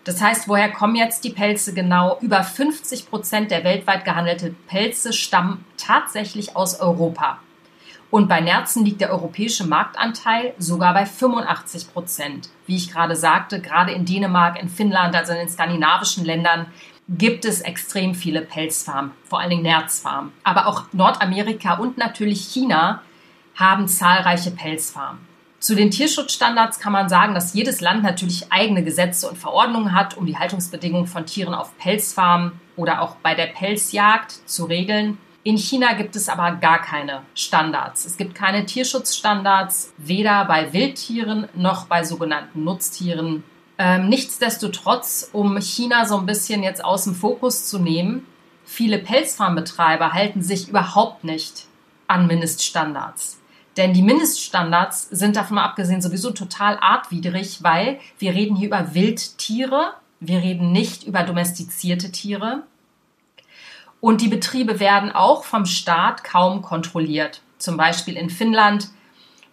Das 0.04 0.20
heißt, 0.20 0.48
woher 0.48 0.70
kommen 0.72 0.96
jetzt 0.96 1.22
die 1.22 1.30
Pelze 1.30 1.74
genau? 1.74 2.18
Über 2.20 2.42
50 2.42 3.08
Prozent 3.08 3.50
der 3.50 3.62
weltweit 3.62 4.04
gehandelten 4.04 4.56
Pelze 4.66 5.12
stammen 5.12 5.64
tatsächlich 5.76 6.56
aus 6.56 6.80
Europa. 6.80 7.38
Und 8.10 8.28
bei 8.28 8.40
Nerzen 8.40 8.84
liegt 8.84 9.00
der 9.00 9.10
europäische 9.10 9.66
Marktanteil 9.66 10.52
sogar 10.58 10.92
bei 10.92 11.06
85 11.06 11.92
Prozent. 11.92 12.50
Wie 12.66 12.76
ich 12.76 12.92
gerade 12.92 13.16
sagte, 13.16 13.60
gerade 13.60 13.92
in 13.92 14.04
Dänemark, 14.04 14.60
in 14.60 14.68
Finnland, 14.68 15.14
also 15.14 15.32
in 15.32 15.38
den 15.38 15.48
skandinavischen 15.48 16.24
Ländern, 16.24 16.66
gibt 17.08 17.44
es 17.44 17.60
extrem 17.60 18.14
viele 18.14 18.42
Pelzfarmen, 18.42 19.12
vor 19.24 19.40
allen 19.40 19.50
Dingen 19.50 19.62
Nerzfarmen. 19.62 20.32
Aber 20.44 20.66
auch 20.66 20.84
Nordamerika 20.92 21.74
und 21.74 21.96
natürlich 21.96 22.42
China 22.42 23.02
haben 23.54 23.88
zahlreiche 23.88 24.50
Pelzfarmen. 24.50 25.31
Zu 25.62 25.76
den 25.76 25.92
Tierschutzstandards 25.92 26.80
kann 26.80 26.92
man 26.92 27.08
sagen, 27.08 27.34
dass 27.34 27.54
jedes 27.54 27.80
Land 27.80 28.02
natürlich 28.02 28.50
eigene 28.50 28.82
Gesetze 28.82 29.28
und 29.28 29.38
Verordnungen 29.38 29.94
hat, 29.94 30.16
um 30.16 30.26
die 30.26 30.36
Haltungsbedingungen 30.36 31.06
von 31.06 31.24
Tieren 31.24 31.54
auf 31.54 31.78
Pelzfarmen 31.78 32.60
oder 32.74 33.00
auch 33.00 33.14
bei 33.22 33.36
der 33.36 33.46
Pelzjagd 33.46 34.32
zu 34.44 34.64
regeln. 34.64 35.18
In 35.44 35.56
China 35.56 35.92
gibt 35.92 36.16
es 36.16 36.28
aber 36.28 36.50
gar 36.56 36.80
keine 36.80 37.22
Standards. 37.36 38.04
Es 38.06 38.16
gibt 38.16 38.34
keine 38.34 38.66
Tierschutzstandards, 38.66 39.92
weder 39.98 40.46
bei 40.46 40.72
Wildtieren 40.72 41.46
noch 41.54 41.86
bei 41.86 42.02
sogenannten 42.02 42.64
Nutztieren. 42.64 43.44
Ähm, 43.78 44.08
nichtsdestotrotz, 44.08 45.30
um 45.32 45.60
China 45.60 46.06
so 46.06 46.16
ein 46.16 46.26
bisschen 46.26 46.64
jetzt 46.64 46.84
aus 46.84 47.04
dem 47.04 47.14
Fokus 47.14 47.68
zu 47.68 47.78
nehmen, 47.78 48.26
viele 48.64 48.98
Pelzfarmbetreiber 48.98 50.12
halten 50.12 50.42
sich 50.42 50.68
überhaupt 50.68 51.22
nicht 51.22 51.66
an 52.08 52.26
Mindeststandards. 52.26 53.38
Denn 53.76 53.94
die 53.94 54.02
Mindeststandards 54.02 55.08
sind 55.10 55.36
davon 55.36 55.56
mal 55.56 55.64
abgesehen 55.64 56.02
sowieso 56.02 56.30
total 56.30 56.78
artwidrig, 56.78 57.62
weil 57.62 57.98
wir 58.18 58.34
reden 58.34 58.56
hier 58.56 58.68
über 58.68 58.94
Wildtiere, 58.94 59.94
wir 60.20 60.38
reden 60.38 60.72
nicht 60.72 61.04
über 61.04 61.22
domestizierte 61.22 62.12
Tiere. 62.12 62.62
Und 64.00 64.20
die 64.20 64.28
Betriebe 64.28 64.80
werden 64.80 65.12
auch 65.12 65.44
vom 65.44 65.64
Staat 65.64 66.24
kaum 66.24 66.60
kontrolliert. 66.60 67.40
Zum 67.58 67.76
Beispiel 67.76 68.16
in 68.16 68.30
Finnland, 68.30 68.88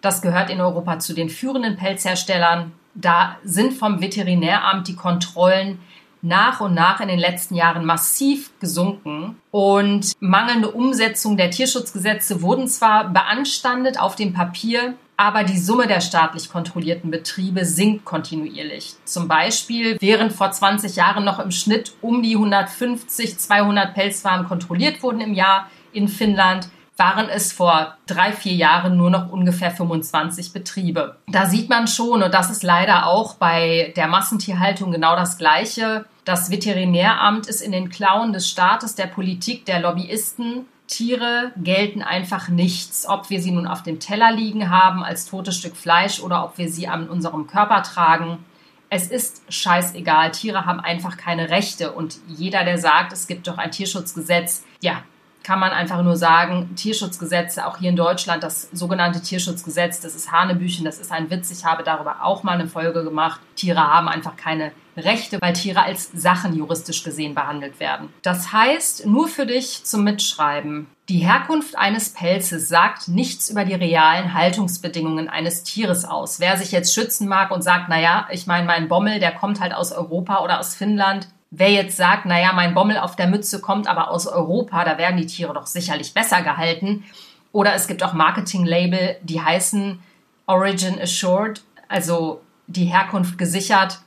das 0.00 0.22
gehört 0.22 0.50
in 0.50 0.60
Europa 0.60 0.98
zu 0.98 1.14
den 1.14 1.30
führenden 1.30 1.76
Pelzherstellern. 1.76 2.72
Da 2.94 3.36
sind 3.44 3.72
vom 3.72 4.00
Veterinäramt 4.00 4.88
die 4.88 4.96
Kontrollen 4.96 5.78
nach 6.22 6.60
und 6.60 6.74
nach 6.74 7.00
in 7.00 7.08
den 7.08 7.18
letzten 7.18 7.54
Jahren 7.54 7.84
massiv 7.84 8.50
gesunken 8.60 9.36
und 9.50 10.12
mangelnde 10.20 10.70
Umsetzung 10.70 11.36
der 11.36 11.50
Tierschutzgesetze 11.50 12.42
wurden 12.42 12.68
zwar 12.68 13.08
beanstandet 13.08 13.98
auf 13.98 14.16
dem 14.16 14.32
Papier, 14.32 14.94
aber 15.16 15.44
die 15.44 15.58
Summe 15.58 15.86
der 15.86 16.00
staatlich 16.00 16.50
kontrollierten 16.50 17.10
Betriebe 17.10 17.64
sinkt 17.64 18.04
kontinuierlich. 18.04 18.94
Zum 19.04 19.28
Beispiel, 19.28 19.98
während 20.00 20.32
vor 20.32 20.50
20 20.50 20.96
Jahren 20.96 21.24
noch 21.24 21.38
im 21.38 21.50
Schnitt 21.50 21.92
um 22.00 22.22
die 22.22 22.36
150, 22.36 23.38
200 23.38 23.94
Pelzfarmen 23.94 24.46
kontrolliert 24.46 25.02
wurden 25.02 25.20
im 25.20 25.34
Jahr, 25.34 25.70
In 25.92 26.08
Finnland 26.08 26.68
waren 27.00 27.28
es 27.28 27.52
vor 27.52 27.96
drei, 28.06 28.30
vier 28.30 28.52
Jahren 28.52 28.96
nur 28.96 29.10
noch 29.10 29.32
ungefähr 29.32 29.70
25 29.72 30.52
Betriebe. 30.52 31.16
Da 31.26 31.46
sieht 31.46 31.68
man 31.70 31.88
schon, 31.88 32.22
und 32.22 32.32
das 32.32 32.50
ist 32.50 32.62
leider 32.62 33.06
auch 33.06 33.34
bei 33.34 33.92
der 33.96 34.06
Massentierhaltung 34.06 34.92
genau 34.92 35.16
das 35.16 35.38
Gleiche, 35.38 36.04
das 36.24 36.50
Veterinäramt 36.50 37.46
ist 37.46 37.62
in 37.62 37.72
den 37.72 37.88
Klauen 37.88 38.32
des 38.32 38.48
Staates, 38.48 38.94
der 38.94 39.06
Politik, 39.06 39.64
der 39.64 39.80
Lobbyisten. 39.80 40.66
Tiere 40.86 41.52
gelten 41.56 42.02
einfach 42.02 42.48
nichts, 42.48 43.08
ob 43.08 43.30
wir 43.30 43.40
sie 43.40 43.52
nun 43.52 43.66
auf 43.66 43.82
dem 43.82 43.98
Teller 43.98 44.30
liegen 44.30 44.70
haben 44.70 45.02
als 45.02 45.26
totes 45.26 45.56
Stück 45.56 45.76
Fleisch 45.76 46.20
oder 46.20 46.44
ob 46.44 46.58
wir 46.58 46.68
sie 46.68 46.86
an 46.86 47.08
unserem 47.08 47.46
Körper 47.46 47.82
tragen. 47.82 48.44
Es 48.90 49.06
ist 49.06 49.42
scheißegal. 49.48 50.32
Tiere 50.32 50.66
haben 50.66 50.80
einfach 50.80 51.16
keine 51.16 51.48
Rechte. 51.48 51.92
Und 51.92 52.18
jeder, 52.26 52.64
der 52.64 52.76
sagt, 52.76 53.12
es 53.12 53.26
gibt 53.26 53.46
doch 53.46 53.56
ein 53.56 53.70
Tierschutzgesetz, 53.70 54.64
ja, 54.80 55.02
kann 55.42 55.58
man 55.58 55.70
einfach 55.70 56.02
nur 56.02 56.16
sagen, 56.16 56.74
Tierschutzgesetze, 56.76 57.66
auch 57.66 57.78
hier 57.78 57.90
in 57.90 57.96
Deutschland, 57.96 58.42
das 58.42 58.68
sogenannte 58.72 59.22
Tierschutzgesetz, 59.22 60.00
das 60.00 60.14
ist 60.14 60.30
Hanebüchen, 60.30 60.84
das 60.84 60.98
ist 60.98 61.12
ein 61.12 61.30
Witz. 61.30 61.50
Ich 61.50 61.64
habe 61.64 61.82
darüber 61.82 62.24
auch 62.24 62.42
mal 62.42 62.52
eine 62.52 62.68
Folge 62.68 63.04
gemacht. 63.04 63.40
Tiere 63.56 63.80
haben 63.80 64.08
einfach 64.08 64.36
keine 64.36 64.72
Rechte, 64.96 65.38
weil 65.40 65.54
Tiere 65.54 65.82
als 65.82 66.10
Sachen 66.12 66.54
juristisch 66.54 67.02
gesehen 67.02 67.34
behandelt 67.34 67.80
werden. 67.80 68.12
Das 68.22 68.52
heißt, 68.52 69.06
nur 69.06 69.28
für 69.28 69.46
dich 69.46 69.84
zum 69.84 70.04
Mitschreiben. 70.04 70.86
Die 71.08 71.18
Herkunft 71.18 71.76
eines 71.76 72.10
Pelzes 72.10 72.68
sagt 72.68 73.08
nichts 73.08 73.50
über 73.50 73.64
die 73.64 73.74
realen 73.74 74.34
Haltungsbedingungen 74.34 75.28
eines 75.28 75.64
Tieres 75.64 76.04
aus. 76.04 76.38
Wer 76.38 76.56
sich 76.56 76.70
jetzt 76.70 76.94
schützen 76.94 77.28
mag 77.28 77.50
und 77.50 77.62
sagt, 77.62 77.88
naja, 77.88 78.28
ich 78.30 78.46
meine, 78.46 78.66
mein 78.66 78.88
Bommel, 78.88 79.18
der 79.18 79.32
kommt 79.32 79.60
halt 79.60 79.74
aus 79.74 79.90
Europa 79.90 80.44
oder 80.44 80.60
aus 80.60 80.74
Finnland, 80.74 81.28
Wer 81.50 81.70
jetzt 81.70 81.96
sagt, 81.96 82.26
naja, 82.26 82.52
mein 82.52 82.74
Bommel 82.74 82.98
auf 82.98 83.16
der 83.16 83.26
Mütze 83.26 83.60
kommt 83.60 83.88
aber 83.88 84.10
aus 84.10 84.28
Europa, 84.28 84.84
da 84.84 84.98
werden 84.98 85.16
die 85.16 85.26
Tiere 85.26 85.52
doch 85.52 85.66
sicherlich 85.66 86.14
besser 86.14 86.42
gehalten. 86.42 87.04
Oder 87.50 87.74
es 87.74 87.88
gibt 87.88 88.04
auch 88.04 88.12
Marketing-Label, 88.12 89.16
die 89.22 89.40
heißen 89.40 89.98
Origin 90.46 91.00
Assured, 91.00 91.62
also 91.88 92.40
die 92.68 92.84
Herkunft 92.84 93.36
gesichert. 93.36 94.00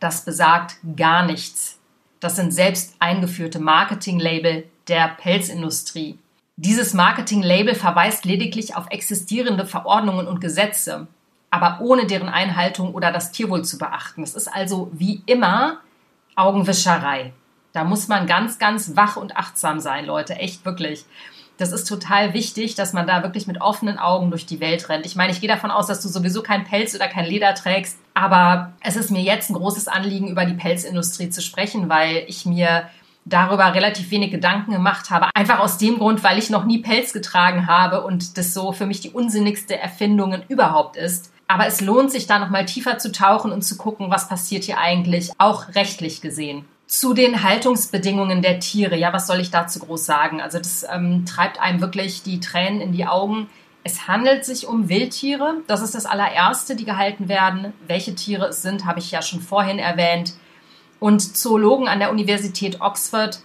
Das 0.00 0.24
besagt 0.24 0.76
gar 0.96 1.26
nichts. 1.26 1.78
Das 2.20 2.36
sind 2.36 2.54
selbst 2.54 2.96
eingeführte 2.98 3.58
Marketing-Label 3.58 4.64
der 4.88 5.08
Pelzindustrie. 5.08 6.18
Dieses 6.56 6.94
Marketing-Label 6.94 7.74
verweist 7.74 8.24
lediglich 8.24 8.74
auf 8.74 8.86
existierende 8.88 9.66
Verordnungen 9.66 10.26
und 10.26 10.40
Gesetze, 10.40 11.08
aber 11.50 11.80
ohne 11.82 12.06
deren 12.06 12.28
Einhaltung 12.30 12.94
oder 12.94 13.12
das 13.12 13.32
Tierwohl 13.32 13.64
zu 13.64 13.76
beachten. 13.76 14.22
Es 14.22 14.34
ist 14.34 14.48
also 14.48 14.90
wie 14.92 15.22
immer 15.26 15.80
Augenwischerei. 16.36 17.32
Da 17.72 17.84
muss 17.84 18.08
man 18.08 18.26
ganz, 18.26 18.58
ganz 18.58 18.96
wach 18.96 19.16
und 19.16 19.36
achtsam 19.36 19.80
sein, 19.80 20.06
Leute. 20.06 20.36
Echt 20.36 20.64
wirklich. 20.64 21.04
Das 21.56 21.72
ist 21.72 21.88
total 21.88 22.34
wichtig, 22.34 22.74
dass 22.74 22.92
man 22.92 23.06
da 23.06 23.22
wirklich 23.22 23.46
mit 23.46 23.60
offenen 23.60 23.98
Augen 23.98 24.30
durch 24.30 24.44
die 24.44 24.60
Welt 24.60 24.88
rennt. 24.88 25.06
Ich 25.06 25.14
meine, 25.14 25.32
ich 25.32 25.40
gehe 25.40 25.48
davon 25.48 25.70
aus, 25.70 25.86
dass 25.86 26.00
du 26.00 26.08
sowieso 26.08 26.42
kein 26.42 26.64
Pelz 26.64 26.94
oder 26.94 27.06
kein 27.06 27.26
Leder 27.26 27.54
trägst. 27.54 27.98
Aber 28.12 28.72
es 28.80 28.96
ist 28.96 29.10
mir 29.10 29.22
jetzt 29.22 29.50
ein 29.50 29.54
großes 29.54 29.86
Anliegen, 29.86 30.28
über 30.28 30.44
die 30.46 30.54
Pelzindustrie 30.54 31.30
zu 31.30 31.42
sprechen, 31.42 31.88
weil 31.88 32.24
ich 32.26 32.44
mir 32.44 32.88
darüber 33.24 33.72
relativ 33.72 34.10
wenig 34.10 34.30
Gedanken 34.30 34.72
gemacht 34.72 35.10
habe. 35.10 35.30
Einfach 35.34 35.60
aus 35.60 35.78
dem 35.78 35.98
Grund, 35.98 36.22
weil 36.24 36.38
ich 36.38 36.50
noch 36.50 36.64
nie 36.64 36.78
Pelz 36.78 37.12
getragen 37.12 37.66
habe 37.66 38.02
und 38.02 38.36
das 38.36 38.52
so 38.52 38.72
für 38.72 38.86
mich 38.86 39.00
die 39.00 39.10
unsinnigste 39.10 39.78
Erfindung 39.78 40.42
überhaupt 40.48 40.96
ist. 40.96 41.32
Aber 41.46 41.66
es 41.66 41.80
lohnt 41.80 42.10
sich 42.10 42.26
da 42.26 42.38
nochmal 42.38 42.64
tiefer 42.64 42.98
zu 42.98 43.12
tauchen 43.12 43.52
und 43.52 43.62
zu 43.62 43.76
gucken, 43.76 44.10
was 44.10 44.28
passiert 44.28 44.64
hier 44.64 44.78
eigentlich, 44.78 45.30
auch 45.38 45.74
rechtlich 45.74 46.20
gesehen. 46.20 46.64
Zu 46.86 47.14
den 47.14 47.42
Haltungsbedingungen 47.42 48.42
der 48.42 48.60
Tiere, 48.60 48.96
ja, 48.96 49.12
was 49.12 49.26
soll 49.26 49.40
ich 49.40 49.50
dazu 49.50 49.78
groß 49.80 50.04
sagen? 50.04 50.40
Also 50.40 50.58
das 50.58 50.84
ähm, 50.90 51.24
treibt 51.26 51.60
einem 51.60 51.80
wirklich 51.80 52.22
die 52.22 52.40
Tränen 52.40 52.80
in 52.80 52.92
die 52.92 53.06
Augen. 53.06 53.48
Es 53.82 54.08
handelt 54.08 54.44
sich 54.44 54.66
um 54.66 54.88
Wildtiere. 54.88 55.56
Das 55.66 55.82
ist 55.82 55.94
das 55.94 56.06
allererste, 56.06 56.76
die 56.76 56.84
gehalten 56.84 57.28
werden. 57.28 57.72
Welche 57.86 58.14
Tiere 58.14 58.48
es 58.48 58.62
sind, 58.62 58.86
habe 58.86 58.98
ich 58.98 59.10
ja 59.10 59.22
schon 59.22 59.40
vorhin 59.40 59.78
erwähnt. 59.78 60.34
Und 61.00 61.36
Zoologen 61.36 61.88
an 61.88 61.98
der 61.98 62.10
Universität 62.10 62.80
Oxford 62.80 63.40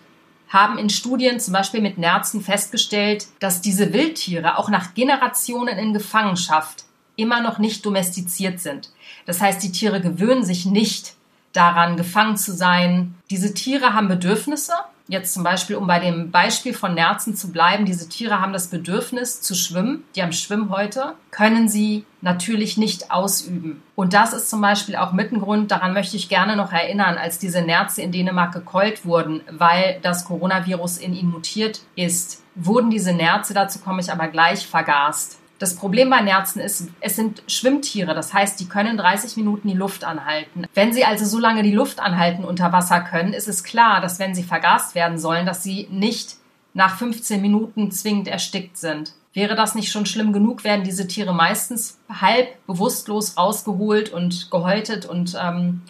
haben 0.48 0.78
in 0.78 0.90
Studien, 0.90 1.40
zum 1.40 1.54
Beispiel 1.54 1.82
mit 1.82 1.98
Nerzen, 1.98 2.42
festgestellt, 2.42 3.28
dass 3.40 3.62
diese 3.62 3.94
Wildtiere 3.94 4.58
auch 4.58 4.70
nach 4.70 4.94
Generationen 4.94 5.78
in 5.78 5.94
Gefangenschaft 5.94 6.86
immer 7.20 7.42
noch 7.42 7.60
nicht 7.60 7.86
domestiziert 7.86 8.60
sind. 8.60 8.92
Das 9.26 9.42
heißt, 9.42 9.62
die 9.62 9.72
Tiere 9.72 10.02
gewöhnen 10.02 10.44
sich 10.44 10.66
nicht 10.66 11.16
daran, 11.54 11.98
gefangen 11.98 12.38
zu 12.38 12.54
sein. 12.54 13.16
Diese 13.30 13.54
Tiere 13.54 13.94
haben 13.94 14.08
Bedürfnisse. 14.08 14.74
Jetzt 15.08 15.34
zum 15.34 15.44
Beispiel, 15.44 15.76
um 15.76 15.88
bei 15.88 16.00
dem 16.00 16.30
Beispiel 16.30 16.76
von 16.76 16.94
Nerzen 16.94 17.36
zu 17.36 17.52
bleiben, 17.52 17.86
diese 17.86 18.08
Tiere 18.10 18.42
haben 18.42 18.54
das 18.54 18.68
Bedürfnis 18.68 19.42
zu 19.42 19.56
schwimmen. 19.56 20.04
Die 20.16 20.22
haben 20.22 20.34
Schwimmhäute, 20.34 21.16
können 21.32 21.68
sie 21.68 22.06
natürlich 22.22 22.78
nicht 22.78 23.10
ausüben. 23.10 23.82
Und 23.96 24.14
das 24.14 24.34
ist 24.34 24.52
zum 24.52 24.62
Beispiel 24.62 24.96
auch 24.96 25.12
mit 25.12 25.32
ein 25.32 25.42
Grund, 25.42 25.72
daran 25.72 25.94
möchte 25.94 26.16
ich 26.16 26.30
gerne 26.30 26.56
noch 26.56 26.72
erinnern, 26.72 27.18
als 27.18 27.40
diese 27.40 27.64
Nerze 27.64 28.04
in 28.04 28.12
Dänemark 28.12 28.54
gekeult 28.54 29.04
wurden, 29.04 29.42
weil 29.50 30.00
das 30.04 30.26
Coronavirus 30.26 31.00
in 31.00 31.16
ihnen 31.16 31.32
mutiert 31.32 31.82
ist, 31.96 32.44
wurden 32.54 32.92
diese 32.92 33.14
Nerze, 33.14 33.56
dazu 33.56 33.80
komme 33.80 34.02
ich 34.02 34.12
aber 34.12 34.28
gleich, 34.28 34.68
vergast. 34.68 35.39
Das 35.60 35.76
Problem 35.76 36.10
bei 36.10 36.22
Nerzen 36.22 36.62
ist, 36.62 36.88
es 37.02 37.18
sind 37.18 37.44
Schwimmtiere, 37.48 38.16
das 38.16 38.34
heißt, 38.34 38.60
die 38.62 38.70
können 38.70 38.98
30 38.98 39.36
Minuten 39.36 39.68
die 39.68 39.76
Luft 39.76 40.06
anhalten. 40.06 40.66
Wenn 40.74 40.94
sie 40.94 41.04
also 41.04 41.26
so 41.26 41.38
lange 41.38 41.64
die 41.64 41.74
Luft 41.74 42.00
anhalten 42.00 42.46
unter 42.46 42.72
Wasser 42.72 43.02
können, 43.02 43.34
ist 43.34 43.50
es 43.50 43.66
klar, 43.66 44.00
dass 44.00 44.20
wenn 44.20 44.34
sie 44.34 44.44
vergast 44.44 44.96
werden 44.96 45.20
sollen, 45.20 45.46
dass 45.46 45.62
sie 45.62 45.88
nicht 45.92 46.38
nach 46.74 46.98
15 46.98 47.42
Minuten 47.42 47.92
zwingend 47.92 48.30
erstickt 48.30 48.78
sind. 48.78 49.14
Wäre 49.34 49.56
das 49.56 49.76
nicht 49.76 49.92
schon 49.92 50.06
schlimm 50.06 50.32
genug, 50.32 50.64
werden 50.64 50.86
diese 50.86 51.08
Tiere 51.08 51.34
meistens 51.34 52.00
halb 52.10 52.66
bewusstlos 52.66 53.38
rausgeholt 53.38 54.10
und 54.10 54.50
gehäutet 54.50 55.06
und 55.06 55.38
ähm, 55.40 55.82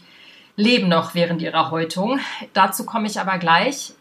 leben 0.56 0.90
noch 0.90 1.16
während 1.16 1.42
ihrer 1.42 1.70
Häutung. 1.70 2.20
Dazu 2.54 2.86
komme 2.86 3.08
ich 3.08 3.20
aber 3.20 3.38
gleich. 3.38 3.94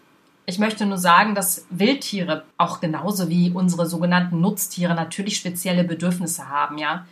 Ich 0.49 0.59
möchte 0.59 0.87
nur 0.87 0.97
sagen, 0.97 1.35
dass 1.35 1.67
Wildtiere 1.69 2.45
auch 2.57 2.81
genauso 2.81 3.29
wie 3.29 3.51
unsere 3.51 3.85
sogenannten 3.85 4.41
Nutztiere 4.41 4.95
natürlich 4.95 5.37
spezielle 5.37 5.85
Bedürfnisse 5.85 6.49
haben, 6.49 6.79
ja. 6.79 7.05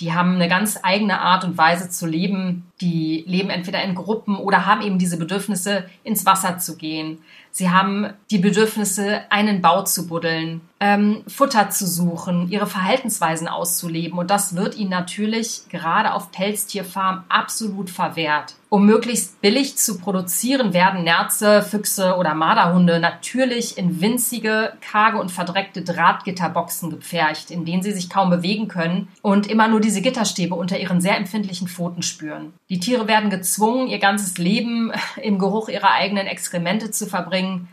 Die 0.00 0.12
haben 0.12 0.34
eine 0.34 0.48
ganz 0.48 0.76
eigene 0.82 1.20
Art 1.20 1.44
und 1.44 1.56
Weise 1.56 1.88
zu 1.88 2.08
leben. 2.08 2.69
Die 2.80 3.24
leben 3.26 3.50
entweder 3.50 3.82
in 3.82 3.94
Gruppen 3.94 4.36
oder 4.36 4.66
haben 4.66 4.82
eben 4.82 4.98
diese 4.98 5.18
Bedürfnisse, 5.18 5.84
ins 6.02 6.24
Wasser 6.24 6.58
zu 6.58 6.76
gehen. 6.76 7.18
Sie 7.52 7.70
haben 7.70 8.12
die 8.30 8.38
Bedürfnisse, 8.38 9.22
einen 9.28 9.60
Bau 9.60 9.82
zu 9.82 10.06
buddeln, 10.06 10.60
ähm, 10.78 11.22
Futter 11.26 11.70
zu 11.70 11.86
suchen, 11.86 12.48
ihre 12.50 12.66
Verhaltensweisen 12.66 13.48
auszuleben. 13.48 14.18
Und 14.18 14.30
das 14.30 14.54
wird 14.54 14.76
ihnen 14.76 14.90
natürlich 14.90 15.62
gerade 15.68 16.14
auf 16.14 16.30
Pelztierfarmen 16.30 17.24
absolut 17.28 17.90
verwehrt. 17.90 18.54
Um 18.68 18.86
möglichst 18.86 19.40
billig 19.40 19.76
zu 19.76 19.98
produzieren, 19.98 20.72
werden 20.72 21.02
Nerze, 21.02 21.60
Füchse 21.62 22.16
oder 22.16 22.34
Marderhunde 22.34 23.00
natürlich 23.00 23.76
in 23.76 24.00
winzige, 24.00 24.74
karge 24.80 25.18
und 25.18 25.32
verdreckte 25.32 25.82
Drahtgitterboxen 25.82 26.88
gepfercht, 26.88 27.50
in 27.50 27.64
denen 27.64 27.82
sie 27.82 27.90
sich 27.90 28.08
kaum 28.08 28.30
bewegen 28.30 28.68
können 28.68 29.08
und 29.22 29.48
immer 29.48 29.66
nur 29.66 29.80
diese 29.80 30.02
Gitterstäbe 30.02 30.54
unter 30.54 30.78
ihren 30.78 31.00
sehr 31.00 31.16
empfindlichen 31.16 31.66
Pfoten 31.66 32.02
spüren. 32.02 32.52
Die 32.70 32.78
Tiere 32.78 33.08
werden 33.08 33.30
gezwungen, 33.30 33.88
ihr 33.88 33.98
ganzes 33.98 34.38
Leben 34.38 34.92
im 35.22 35.38
Geruch 35.38 35.68
ihrer 35.68 35.90
eigenen 35.90 36.26
Exkremente 36.26 36.90
zu 36.90 37.06
verbringen 37.06 37.68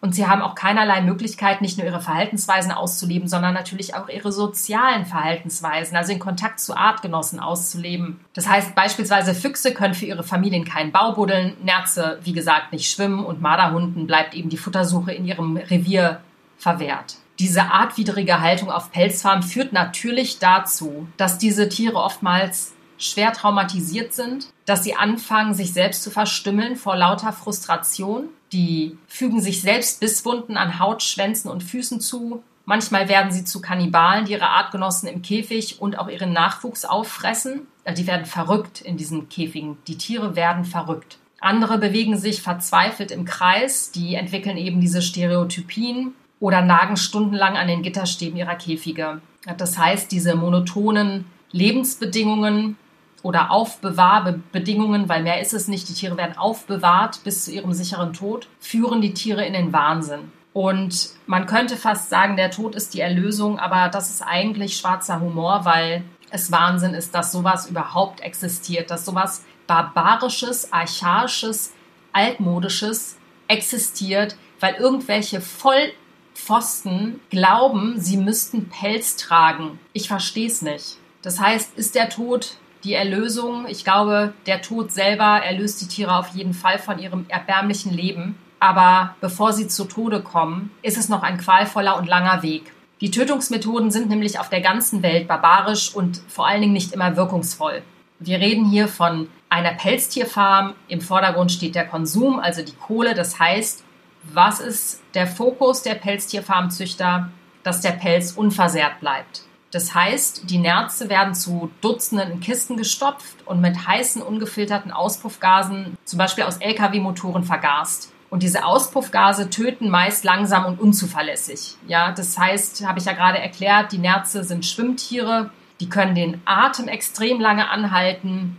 und 0.00 0.14
sie 0.14 0.26
haben 0.26 0.42
auch 0.42 0.54
keinerlei 0.54 1.00
Möglichkeit, 1.00 1.60
nicht 1.60 1.76
nur 1.76 1.86
ihre 1.86 2.00
Verhaltensweisen 2.00 2.70
auszuleben, 2.70 3.28
sondern 3.28 3.52
natürlich 3.52 3.94
auch 3.94 4.08
ihre 4.08 4.30
sozialen 4.30 5.06
Verhaltensweisen, 5.06 5.96
also 5.96 6.12
in 6.12 6.20
Kontakt 6.20 6.60
zu 6.60 6.76
Artgenossen 6.76 7.40
auszuleben. 7.40 8.20
Das 8.32 8.48
heißt, 8.48 8.76
beispielsweise 8.76 9.34
Füchse 9.34 9.74
können 9.74 9.94
für 9.94 10.06
ihre 10.06 10.22
Familien 10.22 10.64
keinen 10.64 10.92
Bau 10.92 11.12
buddeln, 11.12 11.56
Nerze, 11.64 12.20
wie 12.22 12.32
gesagt, 12.32 12.72
nicht 12.72 12.90
schwimmen 12.90 13.24
und 13.24 13.42
Marderhunden 13.42 14.06
bleibt 14.06 14.34
eben 14.34 14.50
die 14.50 14.56
Futtersuche 14.56 15.12
in 15.12 15.24
ihrem 15.24 15.56
Revier 15.56 16.20
verwehrt. 16.58 17.16
Diese 17.40 17.62
artwidrige 17.62 18.40
Haltung 18.40 18.70
auf 18.70 18.92
Pelzfarmen 18.92 19.42
führt 19.42 19.72
natürlich 19.72 20.38
dazu, 20.38 21.08
dass 21.16 21.38
diese 21.38 21.68
Tiere 21.68 21.96
oftmals 21.96 22.72
schwer 22.98 23.32
traumatisiert 23.32 24.12
sind, 24.12 24.48
dass 24.66 24.84
sie 24.84 24.94
anfangen, 24.94 25.54
sich 25.54 25.72
selbst 25.72 26.02
zu 26.02 26.10
verstümmeln 26.10 26.76
vor 26.76 26.96
lauter 26.96 27.32
Frustration. 27.32 28.28
Die 28.52 28.98
fügen 29.06 29.40
sich 29.40 29.62
selbst 29.62 30.00
Bisswunden 30.00 30.56
an 30.56 30.78
Haut, 30.78 31.02
Schwänzen 31.02 31.50
und 31.50 31.62
Füßen 31.62 32.00
zu. 32.00 32.42
Manchmal 32.64 33.08
werden 33.08 33.32
sie 33.32 33.44
zu 33.44 33.62
Kannibalen, 33.62 34.26
die 34.26 34.32
ihre 34.32 34.50
Artgenossen 34.50 35.08
im 35.08 35.22
Käfig 35.22 35.80
und 35.80 35.98
auch 35.98 36.08
ihren 36.08 36.34
Nachwuchs 36.34 36.84
auffressen. 36.84 37.66
Äh, 37.84 37.94
die 37.94 38.06
werden 38.06 38.26
verrückt 38.26 38.82
in 38.82 38.96
diesen 38.98 39.28
Käfigen. 39.28 39.78
Die 39.86 39.96
Tiere 39.96 40.36
werden 40.36 40.64
verrückt. 40.64 41.18
Andere 41.40 41.78
bewegen 41.78 42.18
sich 42.18 42.42
verzweifelt 42.42 43.10
im 43.10 43.24
Kreis, 43.24 43.92
die 43.92 44.16
entwickeln 44.16 44.56
eben 44.56 44.80
diese 44.80 45.02
Stereotypien 45.02 46.14
oder 46.40 46.60
nagen 46.60 46.96
stundenlang 46.96 47.56
an 47.56 47.68
den 47.68 47.82
Gitterstäben 47.82 48.36
ihrer 48.36 48.56
Käfige. 48.56 49.20
Das 49.56 49.78
heißt, 49.78 50.10
diese 50.10 50.34
monotonen 50.34 51.24
Lebensbedingungen 51.52 52.76
oder 53.22 53.50
Aufbewahrbedingungen, 53.50 55.08
weil 55.08 55.22
mehr 55.22 55.40
ist 55.40 55.54
es 55.54 55.68
nicht, 55.68 55.88
die 55.88 55.94
Tiere 55.94 56.16
werden 56.16 56.38
aufbewahrt 56.38 57.24
bis 57.24 57.44
zu 57.44 57.52
ihrem 57.52 57.72
sicheren 57.72 58.12
Tod, 58.12 58.48
führen 58.60 59.00
die 59.00 59.14
Tiere 59.14 59.44
in 59.44 59.52
den 59.52 59.72
Wahnsinn. 59.72 60.32
Und 60.52 61.10
man 61.26 61.46
könnte 61.46 61.76
fast 61.76 62.10
sagen, 62.10 62.36
der 62.36 62.50
Tod 62.50 62.74
ist 62.74 62.94
die 62.94 63.00
Erlösung, 63.00 63.58
aber 63.58 63.88
das 63.88 64.10
ist 64.10 64.22
eigentlich 64.22 64.76
schwarzer 64.76 65.20
Humor, 65.20 65.64
weil 65.64 66.04
es 66.30 66.50
Wahnsinn 66.50 66.94
ist, 66.94 67.14
dass 67.14 67.32
sowas 67.32 67.68
überhaupt 67.68 68.20
existiert, 68.20 68.90
dass 68.90 69.04
sowas 69.04 69.44
barbarisches, 69.66 70.72
archaisches, 70.72 71.72
altmodisches 72.12 73.16
existiert, 73.46 74.36
weil 74.60 74.74
irgendwelche 74.74 75.40
Vollpfosten 75.40 77.20
glauben, 77.30 78.00
sie 78.00 78.16
müssten 78.16 78.68
Pelz 78.68 79.16
tragen. 79.16 79.78
Ich 79.92 80.08
verstehe 80.08 80.48
es 80.48 80.62
nicht. 80.62 80.96
Das 81.22 81.40
heißt, 81.40 81.76
ist 81.76 81.94
der 81.94 82.08
Tod 82.08 82.56
die 82.84 82.94
Erlösung? 82.94 83.66
Ich 83.68 83.84
glaube, 83.84 84.32
der 84.46 84.62
Tod 84.62 84.92
selber 84.92 85.42
erlöst 85.44 85.80
die 85.80 85.88
Tiere 85.88 86.16
auf 86.16 86.28
jeden 86.28 86.54
Fall 86.54 86.78
von 86.78 86.98
ihrem 86.98 87.26
erbärmlichen 87.28 87.92
Leben. 87.92 88.36
Aber 88.60 89.14
bevor 89.20 89.52
sie 89.52 89.68
zu 89.68 89.84
Tode 89.84 90.20
kommen, 90.20 90.70
ist 90.82 90.98
es 90.98 91.08
noch 91.08 91.22
ein 91.22 91.38
qualvoller 91.38 91.96
und 91.96 92.08
langer 92.08 92.42
Weg. 92.42 92.72
Die 93.00 93.10
Tötungsmethoden 93.10 93.90
sind 93.90 94.08
nämlich 94.08 94.40
auf 94.40 94.48
der 94.48 94.60
ganzen 94.60 95.02
Welt 95.02 95.28
barbarisch 95.28 95.94
und 95.94 96.20
vor 96.28 96.48
allen 96.48 96.60
Dingen 96.60 96.72
nicht 96.72 96.92
immer 96.92 97.16
wirkungsvoll. 97.16 97.82
Wir 98.18 98.40
reden 98.40 98.68
hier 98.68 98.88
von 98.88 99.28
einer 99.48 99.74
Pelztierfarm. 99.74 100.74
Im 100.88 101.00
Vordergrund 101.00 101.52
steht 101.52 101.76
der 101.76 101.86
Konsum, 101.86 102.40
also 102.40 102.62
die 102.62 102.74
Kohle. 102.74 103.14
Das 103.14 103.38
heißt, 103.38 103.84
was 104.32 104.58
ist 104.58 105.02
der 105.14 105.28
Fokus 105.28 105.82
der 105.82 105.94
Pelztierfarmzüchter? 105.94 107.30
Dass 107.62 107.80
der 107.80 107.92
Pelz 107.92 108.32
unversehrt 108.32 108.98
bleibt. 109.00 109.42
Das 109.70 109.94
heißt, 109.94 110.48
die 110.48 110.58
Nerze 110.58 111.10
werden 111.10 111.34
zu 111.34 111.70
Dutzenden 111.82 112.30
in 112.32 112.40
Kisten 112.40 112.76
gestopft 112.76 113.46
und 113.46 113.60
mit 113.60 113.86
heißen, 113.86 114.22
ungefilterten 114.22 114.92
Auspuffgasen, 114.92 115.98
zum 116.04 116.18
Beispiel 116.18 116.44
aus 116.44 116.56
Lkw-Motoren, 116.58 117.44
vergast. 117.44 118.12
Und 118.30 118.42
diese 118.42 118.64
Auspuffgase 118.64 119.50
töten 119.50 119.88
meist 119.88 120.24
langsam 120.24 120.64
und 120.66 120.80
unzuverlässig. 120.80 121.76
Ja, 121.86 122.12
das 122.12 122.38
heißt, 122.38 122.86
habe 122.86 122.98
ich 122.98 123.06
ja 123.06 123.12
gerade 123.12 123.38
erklärt, 123.38 123.92
die 123.92 123.98
Nerze 123.98 124.44
sind 124.44 124.66
Schwimmtiere, 124.66 125.50
die 125.80 125.88
können 125.88 126.14
den 126.14 126.40
Atem 126.44 126.88
extrem 126.88 127.40
lange 127.40 127.68
anhalten 127.68 128.58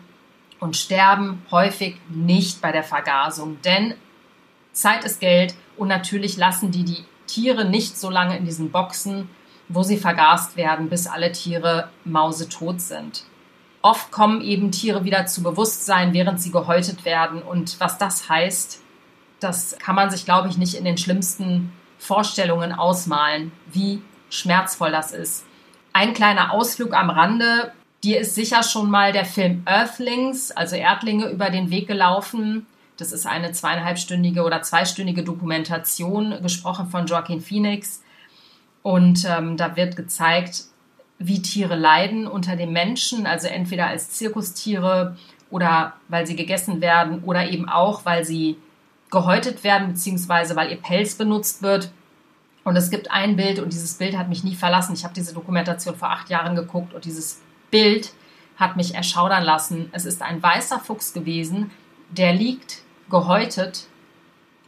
und 0.60 0.76
sterben 0.76 1.42
häufig 1.52 1.98
nicht 2.10 2.62
bei 2.62 2.72
der 2.72 2.84
Vergasung, 2.84 3.62
denn 3.64 3.94
Zeit 4.74 5.04
ist 5.04 5.20
Geld 5.20 5.56
und 5.78 5.88
natürlich 5.88 6.38
lassen 6.38 6.72
die 6.72 6.84
die 6.84 7.04
Tiere 7.28 7.66
nicht 7.66 7.98
so 7.98 8.10
lange 8.10 8.38
in 8.38 8.46
diesen 8.46 8.72
Boxen, 8.72 9.30
wo 9.70 9.84
sie 9.84 9.98
vergast 9.98 10.58
werden, 10.58 10.90
bis 10.90 11.08
alle 11.08 11.32
Tiere 11.32 11.90
mausetot 12.04 12.82
sind. 12.82 13.24
Oft 13.82 14.12
kommen 14.12 14.42
eben 14.42 14.72
Tiere 14.72 15.06
wieder 15.06 15.26
zu 15.26 15.42
Bewusstsein, 15.42 16.14
während 16.14 16.42
sie 16.42 16.52
gehäutet 16.52 17.06
werden. 17.06 17.42
Und 17.42 17.80
was 17.80 17.98
das 17.98 18.28
heißt, 18.28 18.82
das 19.40 19.78
kann 19.80 19.96
man 19.96 20.10
sich, 20.10 20.26
glaube 20.26 20.50
ich, 20.50 20.58
nicht 20.58 20.74
in 20.74 20.84
den 20.84 20.98
schlimmsten 20.98 21.72
Vorstellungen 21.98 22.74
ausmalen, 22.74 23.52
wie 23.72 24.02
schmerzvoll 24.30 24.92
das 24.92 25.12
ist. 25.12 25.46
Ein 25.94 26.14
kleiner 26.14 26.52
Ausflug 26.52 26.94
am 26.94 27.10
Rande. 27.10 27.72
Dir 28.04 28.20
ist 28.20 28.36
sicher 28.36 28.64
schon 28.64 28.90
mal 28.90 29.14
der 29.14 29.26
Film 29.26 29.64
Earthlings, 29.66 30.52
also 30.52 30.76
Erdlinge, 30.76 31.30
über 31.30 31.50
den 31.50 31.70
Weg 31.70 31.88
gelaufen. 31.88 32.66
Das 32.98 33.12
ist 33.14 33.26
eine 33.26 33.54
zweieinhalbstündige 33.54 34.44
oder 34.44 34.62
zweistündige 34.62 35.24
Dokumentation, 35.24 36.42
gesprochen 36.42 36.90
von 36.90 37.06
Joaquin 37.06 37.42
Phoenix. 37.42 38.02
Und 38.82 39.26
ähm, 39.26 39.58
da 39.58 39.76
wird 39.76 39.96
gezeigt, 39.96 40.64
wie 41.18 41.42
Tiere 41.42 41.76
leiden 41.76 42.28
unter 42.28 42.56
dem 42.56 42.72
Menschen, 42.72 43.26
also 43.26 43.48
entweder 43.48 43.88
als 43.88 44.12
Zirkustiere 44.12 45.18
oder 45.50 45.94
weil 46.08 46.26
sie 46.26 46.36
gegessen 46.36 46.80
werden 46.80 47.24
oder 47.24 47.50
eben 47.50 47.68
auch, 47.68 48.06
weil 48.06 48.24
sie 48.24 48.58
gehäutet 49.12 49.64
werden, 49.64 49.90
beziehungsweise 49.90 50.56
weil 50.56 50.72
ihr 50.72 50.82
Pelz 50.82 51.16
benutzt 51.16 51.62
wird. 51.62 51.92
Und 52.64 52.76
es 52.76 52.90
gibt 52.90 53.12
ein 53.12 53.36
Bild 53.36 53.60
und 53.60 53.74
dieses 53.74 53.96
Bild 53.96 54.18
hat 54.18 54.30
mich 54.30 54.44
nie 54.44 54.56
verlassen. 54.56 54.94
Ich 54.94 55.04
habe 55.04 55.14
diese 55.14 55.34
Dokumentation 55.34 55.96
vor 55.96 56.12
acht 56.12 56.30
Jahren 56.30 56.56
geguckt 56.56 56.94
und 56.94 57.04
dieses 57.06 57.42
Bild 57.72 58.14
hat 58.58 58.78
mich 58.78 58.96
erschaudern 58.96 59.44
lassen. 59.44 59.90
Es 59.92 60.06
ist 60.06 60.22
ein 60.22 60.42
weißer 60.42 60.80
Fuchs 60.80 61.14
gewesen, 61.14 61.72
der 62.10 62.34
liegt 62.34 62.84
gehäutet 63.10 63.88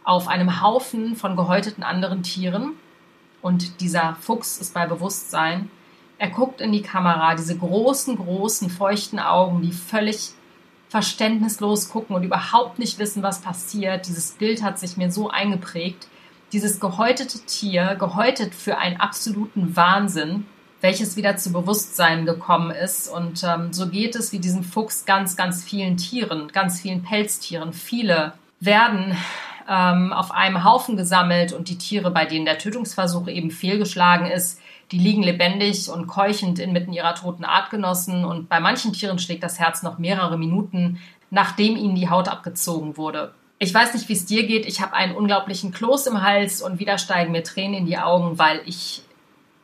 auf 0.03 0.27
einem 0.27 0.61
Haufen 0.61 1.15
von 1.15 1.35
gehäuteten 1.35 1.83
anderen 1.83 2.23
Tieren 2.23 2.73
und 3.41 3.81
dieser 3.81 4.15
Fuchs 4.19 4.57
ist 4.57 4.73
bei 4.73 4.85
Bewusstsein. 4.85 5.69
Er 6.17 6.29
guckt 6.29 6.61
in 6.61 6.71
die 6.71 6.83
Kamera, 6.83 7.35
diese 7.35 7.57
großen, 7.57 8.15
großen, 8.15 8.69
feuchten 8.69 9.19
Augen, 9.19 9.61
die 9.61 9.71
völlig 9.71 10.33
verständnislos 10.89 11.89
gucken 11.89 12.15
und 12.15 12.23
überhaupt 12.23 12.77
nicht 12.77 12.99
wissen, 12.99 13.23
was 13.23 13.41
passiert. 13.41 14.07
Dieses 14.07 14.31
Bild 14.31 14.61
hat 14.61 14.77
sich 14.77 14.97
mir 14.97 15.11
so 15.11 15.29
eingeprägt. 15.29 16.07
Dieses 16.51 16.79
gehäutete 16.81 17.39
Tier, 17.45 17.95
gehäutet 17.95 18.53
für 18.53 18.77
einen 18.77 18.99
absoluten 18.99 19.75
Wahnsinn, 19.75 20.45
welches 20.81 21.15
wieder 21.15 21.37
zu 21.37 21.53
Bewusstsein 21.53 22.25
gekommen 22.25 22.71
ist. 22.71 23.07
Und 23.07 23.41
ähm, 23.43 23.71
so 23.71 23.87
geht 23.87 24.15
es 24.15 24.33
wie 24.33 24.39
diesem 24.39 24.63
Fuchs 24.63 25.05
ganz, 25.05 25.37
ganz 25.37 25.63
vielen 25.63 25.95
Tieren, 25.95 26.49
ganz 26.49 26.81
vielen 26.81 27.03
Pelztieren. 27.03 27.71
Viele 27.71 28.33
werden 28.59 29.15
ähm, 29.71 30.11
auf 30.11 30.31
einem 30.31 30.65
Haufen 30.65 30.97
gesammelt 30.97 31.53
und 31.53 31.69
die 31.69 31.77
Tiere, 31.77 32.11
bei 32.11 32.25
denen 32.25 32.43
der 32.43 32.57
Tötungsversuch 32.57 33.29
eben 33.29 33.51
fehlgeschlagen 33.51 34.25
ist, 34.25 34.59
die 34.91 34.99
liegen 34.99 35.23
lebendig 35.23 35.89
und 35.89 36.07
keuchend 36.07 36.59
inmitten 36.59 36.91
ihrer 36.91 37.15
toten 37.15 37.45
Artgenossen 37.45 38.25
und 38.25 38.49
bei 38.49 38.59
manchen 38.59 38.91
Tieren 38.91 39.17
schlägt 39.17 39.43
das 39.43 39.59
Herz 39.59 39.81
noch 39.81 39.97
mehrere 39.97 40.37
Minuten, 40.37 40.99
nachdem 41.29 41.77
ihnen 41.77 41.95
die 41.95 42.09
Haut 42.09 42.27
abgezogen 42.27 42.97
wurde. 42.97 43.33
Ich 43.59 43.73
weiß 43.73 43.93
nicht, 43.93 44.09
wie 44.09 44.13
es 44.13 44.25
dir 44.25 44.45
geht. 44.45 44.65
Ich 44.65 44.81
habe 44.81 44.93
einen 44.93 45.15
unglaublichen 45.15 45.71
Kloß 45.71 46.07
im 46.07 46.21
Hals 46.21 46.61
und 46.61 46.79
wieder 46.79 46.97
steigen 46.97 47.31
mir 47.31 47.43
Tränen 47.43 47.75
in 47.75 47.85
die 47.85 47.97
Augen, 47.97 48.37
weil 48.37 48.59
ich 48.65 49.03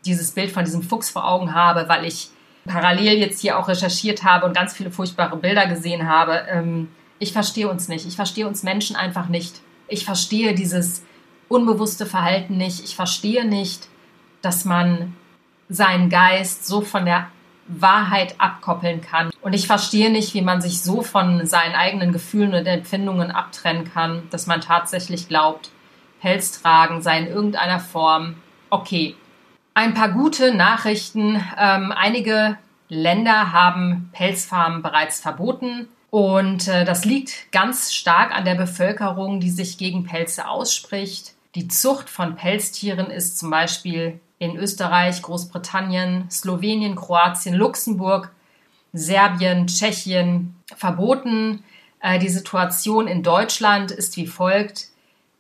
dieses 0.06 0.32
Bild 0.32 0.52
von 0.52 0.64
diesem 0.64 0.84
Fuchs 0.84 1.10
vor 1.10 1.28
Augen 1.28 1.54
habe, 1.54 1.90
weil 1.90 2.06
ich 2.06 2.30
parallel 2.66 3.18
jetzt 3.18 3.42
hier 3.42 3.60
auch 3.60 3.68
recherchiert 3.68 4.24
habe 4.24 4.46
und 4.46 4.56
ganz 4.56 4.74
viele 4.74 4.92
furchtbare 4.92 5.36
Bilder 5.36 5.68
gesehen 5.68 6.08
habe. 6.08 6.46
Ähm, 6.50 6.88
ich 7.20 7.34
verstehe 7.34 7.68
uns 7.68 7.90
nicht. 7.90 8.06
Ich 8.08 8.16
verstehe 8.16 8.48
uns 8.48 8.64
Menschen 8.64 8.96
einfach 8.96 9.28
nicht. 9.28 9.62
Ich 9.88 10.06
verstehe 10.06 10.54
dieses 10.54 11.04
unbewusste 11.48 12.06
Verhalten 12.06 12.58
nicht. 12.58 12.84
Ich 12.84 12.96
verstehe 12.96 13.46
nicht, 13.46 13.88
dass 14.42 14.66
man 14.66 15.16
seinen 15.70 16.10
Geist 16.10 16.66
so 16.66 16.82
von 16.82 17.06
der 17.06 17.28
Wahrheit 17.68 18.36
abkoppeln 18.38 19.02
kann. 19.02 19.30
Und 19.42 19.54
ich 19.54 19.68
verstehe 19.68 20.10
nicht, 20.10 20.34
wie 20.34 20.42
man 20.42 20.62
sich 20.62 20.82
so 20.82 21.02
von 21.02 21.46
seinen 21.46 21.76
eigenen 21.76 22.14
Gefühlen 22.14 22.54
und 22.54 22.66
Empfindungen 22.66 23.32
abtrennen 23.32 23.92
kann, 23.92 24.24
dass 24.30 24.48
man 24.48 24.62
tatsächlich 24.62 25.28
glaubt, 25.28 25.70
Pelz 26.22 26.62
tragen 26.62 27.02
sei 27.02 27.20
in 27.20 27.28
irgendeiner 27.28 27.80
Form 27.80 28.36
okay. 28.70 29.16
Ein 29.74 29.94
paar 29.94 30.10
gute 30.10 30.56
Nachrichten. 30.56 31.44
Ähm, 31.58 31.92
einige 31.92 32.58
Länder 32.90 33.52
haben 33.52 34.10
Pelzfarmen 34.14 34.82
bereits 34.82 35.20
verboten. 35.20 35.88
Und 36.18 36.68
äh, 36.68 36.84
das 36.84 37.06
liegt 37.06 37.52
ganz 37.52 37.94
stark 37.94 38.36
an 38.36 38.44
der 38.44 38.56
Bevölkerung, 38.56 39.40
die 39.40 39.52
sich 39.52 39.78
gegen 39.78 40.04
Pelze 40.04 40.48
ausspricht. 40.48 41.36
Die 41.54 41.68
Zucht 41.68 42.10
von 42.10 42.36
Pelztieren 42.36 43.12
ist 43.12 43.38
zum 43.38 43.52
Beispiel 43.52 44.20
in 44.40 44.56
Österreich, 44.58 45.22
Großbritannien, 45.22 46.28
Slowenien, 46.32 46.96
Kroatien, 46.96 47.54
Luxemburg, 47.54 48.32
Serbien, 48.94 49.68
Tschechien 49.68 50.56
verboten. 50.76 51.64
Äh, 52.00 52.18
die 52.18 52.30
Situation 52.30 53.08
in 53.08 53.22
Deutschland 53.22 53.92
ist 53.92 54.18
wie 54.18 54.26
folgt. 54.26 54.88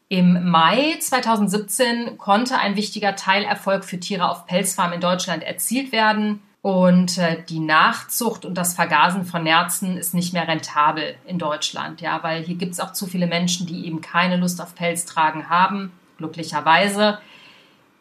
Im 0.10 0.48
Mai 0.48 0.96
2017 1.00 2.20
konnte 2.20 2.60
ein 2.60 2.76
wichtiger 2.76 3.16
Teilerfolg 3.16 3.84
für 3.84 4.00
Tiere 4.00 4.30
auf 4.30 4.46
Pelzfarmen 4.46 4.94
in 4.94 5.02
Deutschland 5.02 5.42
erzielt 5.42 5.92
werden. 5.92 6.40
Und 6.62 7.18
äh, 7.18 7.44
die 7.48 7.60
Nachzucht 7.60 8.44
und 8.44 8.56
das 8.56 8.74
Vergasen 8.74 9.26
von 9.26 9.44
Nerzen 9.44 9.98
ist 9.98 10.14
nicht 10.14 10.34
mehr 10.34 10.48
rentabel 10.48 11.16
in 11.26 11.40
Deutschland, 11.40 12.02
ja, 12.02 12.22
weil 12.24 12.44
hier 12.44 12.56
gibt 12.56 12.74
es 12.74 12.80
auch 12.80 12.94
zu 12.94 13.06
viele 13.06 13.28
Menschen, 13.28 13.68
die 13.68 13.86
eben 13.86 14.02
keine 14.02 14.38
Lust 14.38 14.60
auf 14.62 14.76
Pelztragen 14.76 15.50
haben, 15.50 15.92
glücklicherweise. 16.18 17.20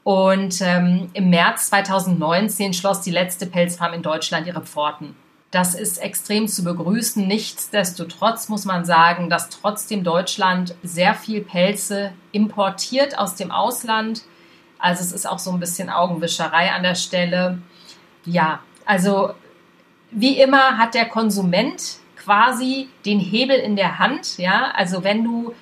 Und 0.04 0.60
ähm, 0.62 1.10
im 1.12 1.30
März 1.30 1.68
2019 1.68 2.74
schloss 2.74 3.00
die 3.00 3.10
letzte 3.10 3.46
Pelzfarm 3.46 3.92
in 3.92 4.02
Deutschland 4.02 4.46
ihre 4.46 4.62
Pforten. 4.62 5.16
Das 5.50 5.74
ist 5.74 5.98
extrem 5.98 6.48
zu 6.48 6.64
begrüßen. 6.64 7.26
Nichtsdestotrotz 7.26 8.48
muss 8.48 8.64
man 8.64 8.84
sagen, 8.84 9.30
dass 9.30 9.48
trotzdem 9.48 10.04
Deutschland 10.04 10.74
sehr 10.82 11.14
viel 11.14 11.40
Pelze 11.40 12.12
importiert 12.32 13.18
aus 13.18 13.36
dem 13.36 13.50
Ausland. 13.50 14.22
Also 14.78 15.02
es 15.02 15.12
ist 15.12 15.26
auch 15.26 15.38
so 15.38 15.50
ein 15.52 15.60
bisschen 15.60 15.88
Augenwischerei 15.88 16.72
an 16.72 16.82
der 16.82 16.94
Stelle. 16.94 17.58
Ja, 18.26 18.60
also 18.84 19.30
wie 20.10 20.40
immer 20.40 20.76
hat 20.78 20.94
der 20.94 21.06
Konsument 21.06 21.96
quasi 22.16 22.88
den 23.04 23.20
Hebel 23.20 23.56
in 23.56 23.76
der 23.76 23.98
Hand. 23.98 24.36
Ja, 24.38 24.72
also 24.72 25.04
wenn 25.04 25.24
du 25.24 25.54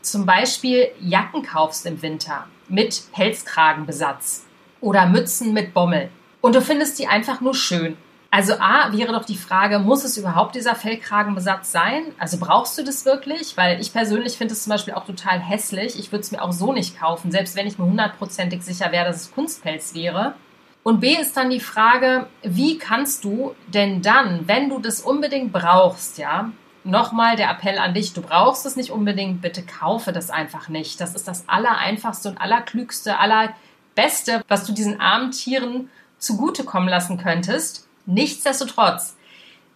zum 0.00 0.24
Beispiel 0.24 0.88
Jacken 1.00 1.42
kaufst 1.42 1.84
im 1.86 2.00
Winter 2.02 2.46
mit 2.68 3.02
Pelzkragenbesatz 3.12 4.44
oder 4.80 5.06
Mützen 5.06 5.52
mit 5.52 5.74
Bommel 5.74 6.10
und 6.40 6.54
du 6.54 6.60
findest 6.60 6.98
die 6.98 7.06
einfach 7.06 7.40
nur 7.40 7.54
schön, 7.54 7.96
Also 8.34 8.54
A 8.54 8.90
wäre 8.92 9.12
doch 9.12 9.26
die 9.26 9.36
Frage, 9.36 9.78
muss 9.78 10.04
es 10.04 10.16
überhaupt 10.16 10.54
dieser 10.54 10.74
Fellkragenbesatz 10.74 11.70
sein? 11.70 12.14
Also 12.18 12.38
brauchst 12.40 12.78
du 12.78 12.82
das 12.82 13.04
wirklich? 13.04 13.58
Weil 13.58 13.78
ich 13.78 13.92
persönlich 13.92 14.38
finde 14.38 14.54
es 14.54 14.62
zum 14.62 14.70
Beispiel 14.70 14.94
auch 14.94 15.04
total 15.04 15.38
hässlich. 15.38 15.98
Ich 15.98 16.12
würde 16.12 16.22
es 16.22 16.32
mir 16.32 16.40
auch 16.40 16.52
so 16.52 16.72
nicht 16.72 16.98
kaufen, 16.98 17.30
selbst 17.30 17.56
wenn 17.56 17.66
ich 17.66 17.78
mir 17.78 17.84
hundertprozentig 17.84 18.62
sicher 18.62 18.90
wäre, 18.90 19.04
dass 19.04 19.16
es 19.16 19.32
Kunstpelz 19.32 19.94
wäre. 19.94 20.34
Und 20.82 21.00
B 21.00 21.14
ist 21.14 21.36
dann 21.36 21.50
die 21.50 21.60
Frage, 21.60 22.26
wie 22.42 22.76
kannst 22.76 23.22
du 23.24 23.54
denn 23.68 24.02
dann, 24.02 24.48
wenn 24.48 24.68
du 24.68 24.80
das 24.80 25.00
unbedingt 25.00 25.52
brauchst, 25.52 26.18
ja, 26.18 26.50
nochmal 26.84 27.36
der 27.36 27.50
Appell 27.50 27.78
an 27.78 27.94
dich, 27.94 28.12
du 28.12 28.22
brauchst 28.22 28.66
es 28.66 28.74
nicht 28.74 28.90
unbedingt, 28.90 29.40
bitte 29.40 29.62
kaufe 29.62 30.12
das 30.12 30.30
einfach 30.30 30.68
nicht. 30.68 31.00
Das 31.00 31.14
ist 31.14 31.28
das 31.28 31.48
Allereinfachste 31.48 32.30
und 32.30 32.40
Allerklügste, 32.40 33.18
Allerbeste, 33.18 34.42
was 34.48 34.64
du 34.64 34.72
diesen 34.72 35.00
armen 35.00 35.30
Tieren 35.30 35.88
zugutekommen 36.18 36.88
lassen 36.88 37.18
könntest. 37.18 37.88
Nichtsdestotrotz, 38.06 39.16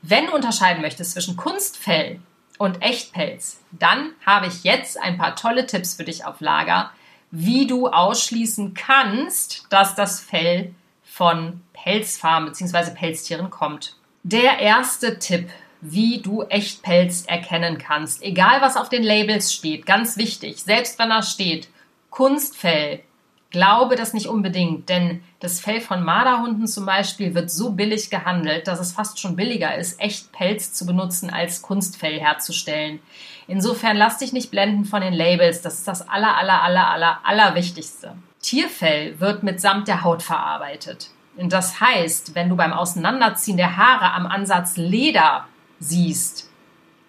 wenn 0.03 0.27
du 0.27 0.35
unterscheiden 0.35 0.83
möchtest 0.83 1.12
zwischen 1.12 1.37
Kunstfell 1.37 2.21
und 2.59 2.83
Echtpelz, 2.83 3.61
dann 3.71 4.11
habe 4.25 4.47
ich 4.47 4.64
jetzt 4.64 5.01
ein 5.01 5.19
paar 5.19 5.37
tolle 5.37 5.66
Tipps 5.66 5.95
für 5.95 6.05
dich 6.05 6.25
auf 6.25 6.40
Lager, 6.40 6.90
wie 7.31 7.69
du 7.69 7.88
ausschließen 7.88 8.75
kannst, 8.75 9.66
dass 9.71 9.95
das 9.95 10.21
Fell 10.21 10.75
von 11.16 11.62
Pelzfarmen 11.72 12.50
bzw. 12.50 12.90
Pelztieren 12.90 13.48
kommt. 13.48 13.96
Der 14.22 14.59
erste 14.59 15.18
Tipp, 15.18 15.48
wie 15.81 16.20
du 16.20 16.42
Echtpelz 16.42 17.24
erkennen 17.26 17.79
kannst, 17.79 18.22
egal 18.22 18.61
was 18.61 18.76
auf 18.76 18.90
den 18.90 19.02
Labels 19.02 19.50
steht, 19.50 19.87
ganz 19.87 20.18
wichtig, 20.18 20.62
selbst 20.62 20.98
wenn 20.98 21.09
da 21.09 21.22
steht 21.22 21.68
Kunstfell, 22.11 23.00
glaube 23.48 23.96
das 23.96 24.12
nicht 24.12 24.26
unbedingt, 24.26 24.90
denn 24.90 25.22
das 25.40 25.59
Fell 25.59 25.81
von 25.81 26.05
Marderhunden 26.05 26.66
zum 26.66 26.85
Beispiel 26.85 27.35
wird 27.35 27.50
so 27.50 27.72
billig 27.72 28.11
gehandelt, 28.11 28.68
dass 28.68 28.79
es 28.79 28.92
fast 28.92 29.18
schon 29.18 29.37
billiger 29.37 29.74
ist, 29.74 29.98
echt 29.98 30.33
Pelz 30.33 30.74
zu 30.74 30.85
benutzen, 30.85 31.31
als 31.31 31.62
Kunstfell 31.62 32.20
herzustellen. 32.20 33.00
Insofern 33.48 33.96
lass 33.96 34.18
dich 34.18 34.35
nicht 34.35 34.50
blenden 34.50 34.85
von 34.85 35.00
den 35.00 35.14
Labels, 35.14 35.62
das 35.62 35.79
ist 35.79 35.88
das 35.88 36.07
aller, 36.07 36.37
aller, 36.37 36.62
aller, 36.62 36.90
aller, 36.90 37.20
aller 37.24 37.55
Wichtigste. 37.55 38.16
Tierfell 38.46 39.18
wird 39.18 39.42
mitsamt 39.42 39.88
der 39.88 40.04
Haut 40.04 40.22
verarbeitet. 40.22 41.11
Und 41.37 41.52
das 41.52 41.80
heißt, 41.80 42.37
wenn 42.37 42.48
du 42.48 42.54
beim 42.54 42.72
Auseinanderziehen 42.72 43.56
der 43.56 43.76
Haare 43.76 44.12
am 44.12 44.24
Ansatz 44.24 44.76
Leder 44.76 45.48
siehst, 45.80 46.48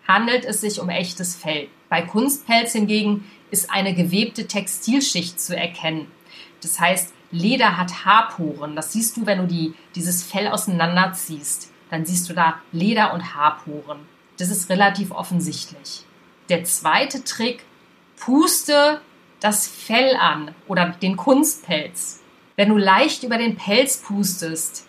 handelt 0.07 0.45
es 0.45 0.61
sich 0.61 0.79
um 0.79 0.89
echtes 0.89 1.35
Fell. 1.35 1.67
Bei 1.89 2.01
Kunstpelz 2.01 2.71
hingegen 2.71 3.29
ist 3.51 3.69
eine 3.69 3.93
gewebte 3.93 4.47
Textilschicht 4.47 5.39
zu 5.39 5.55
erkennen. 5.55 6.07
Das 6.63 6.79
heißt, 6.79 7.13
Leder 7.29 7.77
hat 7.77 8.03
Haarporen. 8.03 8.75
Das 8.75 8.93
siehst 8.93 9.15
du, 9.15 9.27
wenn 9.27 9.37
du 9.37 9.45
die, 9.45 9.75
dieses 9.93 10.23
Fell 10.23 10.47
auseinanderziehst. 10.47 11.71
Dann 11.91 12.03
siehst 12.03 12.27
du 12.31 12.33
da 12.33 12.55
Leder 12.71 13.13
und 13.13 13.35
Haarporen. 13.35 13.99
Das 14.39 14.49
ist 14.49 14.71
relativ 14.71 15.11
offensichtlich. 15.11 16.03
Der 16.49 16.63
zweite 16.63 17.23
Trick, 17.23 17.63
puste 18.15 19.01
das 19.39 19.67
Fell 19.67 20.15
an 20.15 20.53
oder 20.67 20.89
den 21.01 21.17
Kunstpelz. 21.17 22.21
Wenn 22.55 22.69
du 22.69 22.77
leicht 22.77 23.23
über 23.23 23.37
den 23.37 23.55
Pelz 23.55 23.97
pustest, 23.97 24.87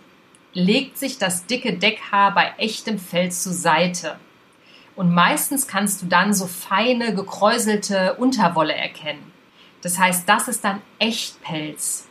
legt 0.54 0.96
sich 0.96 1.18
das 1.18 1.46
dicke 1.46 1.74
Deckhaar 1.74 2.34
bei 2.34 2.54
echtem 2.56 2.98
Fell 2.98 3.30
zur 3.30 3.52
Seite. 3.52 4.18
Und 4.96 5.14
meistens 5.14 5.68
kannst 5.68 6.02
du 6.02 6.06
dann 6.06 6.34
so 6.34 6.46
feine, 6.46 7.14
gekräuselte 7.14 8.14
Unterwolle 8.14 8.74
erkennen. 8.74 9.32
Das 9.82 9.98
heißt, 9.98 10.28
das 10.28 10.48
ist 10.48 10.64
dann 10.64 10.82
Echtpelz, 10.98 12.08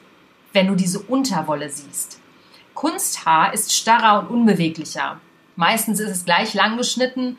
wenn 0.53 0.67
du 0.67 0.75
diese 0.75 0.99
Unterwolle 0.99 1.69
siehst. 1.69 2.21
Kunsthaar 2.73 3.53
ist 3.53 3.75
starrer 3.75 4.19
und 4.19 4.29
unbeweglicher. 4.29 5.19
Meistens 5.55 5.99
ist 5.99 6.11
es 6.11 6.25
gleich 6.25 6.53
lang 6.53 6.77
geschnitten 6.77 7.37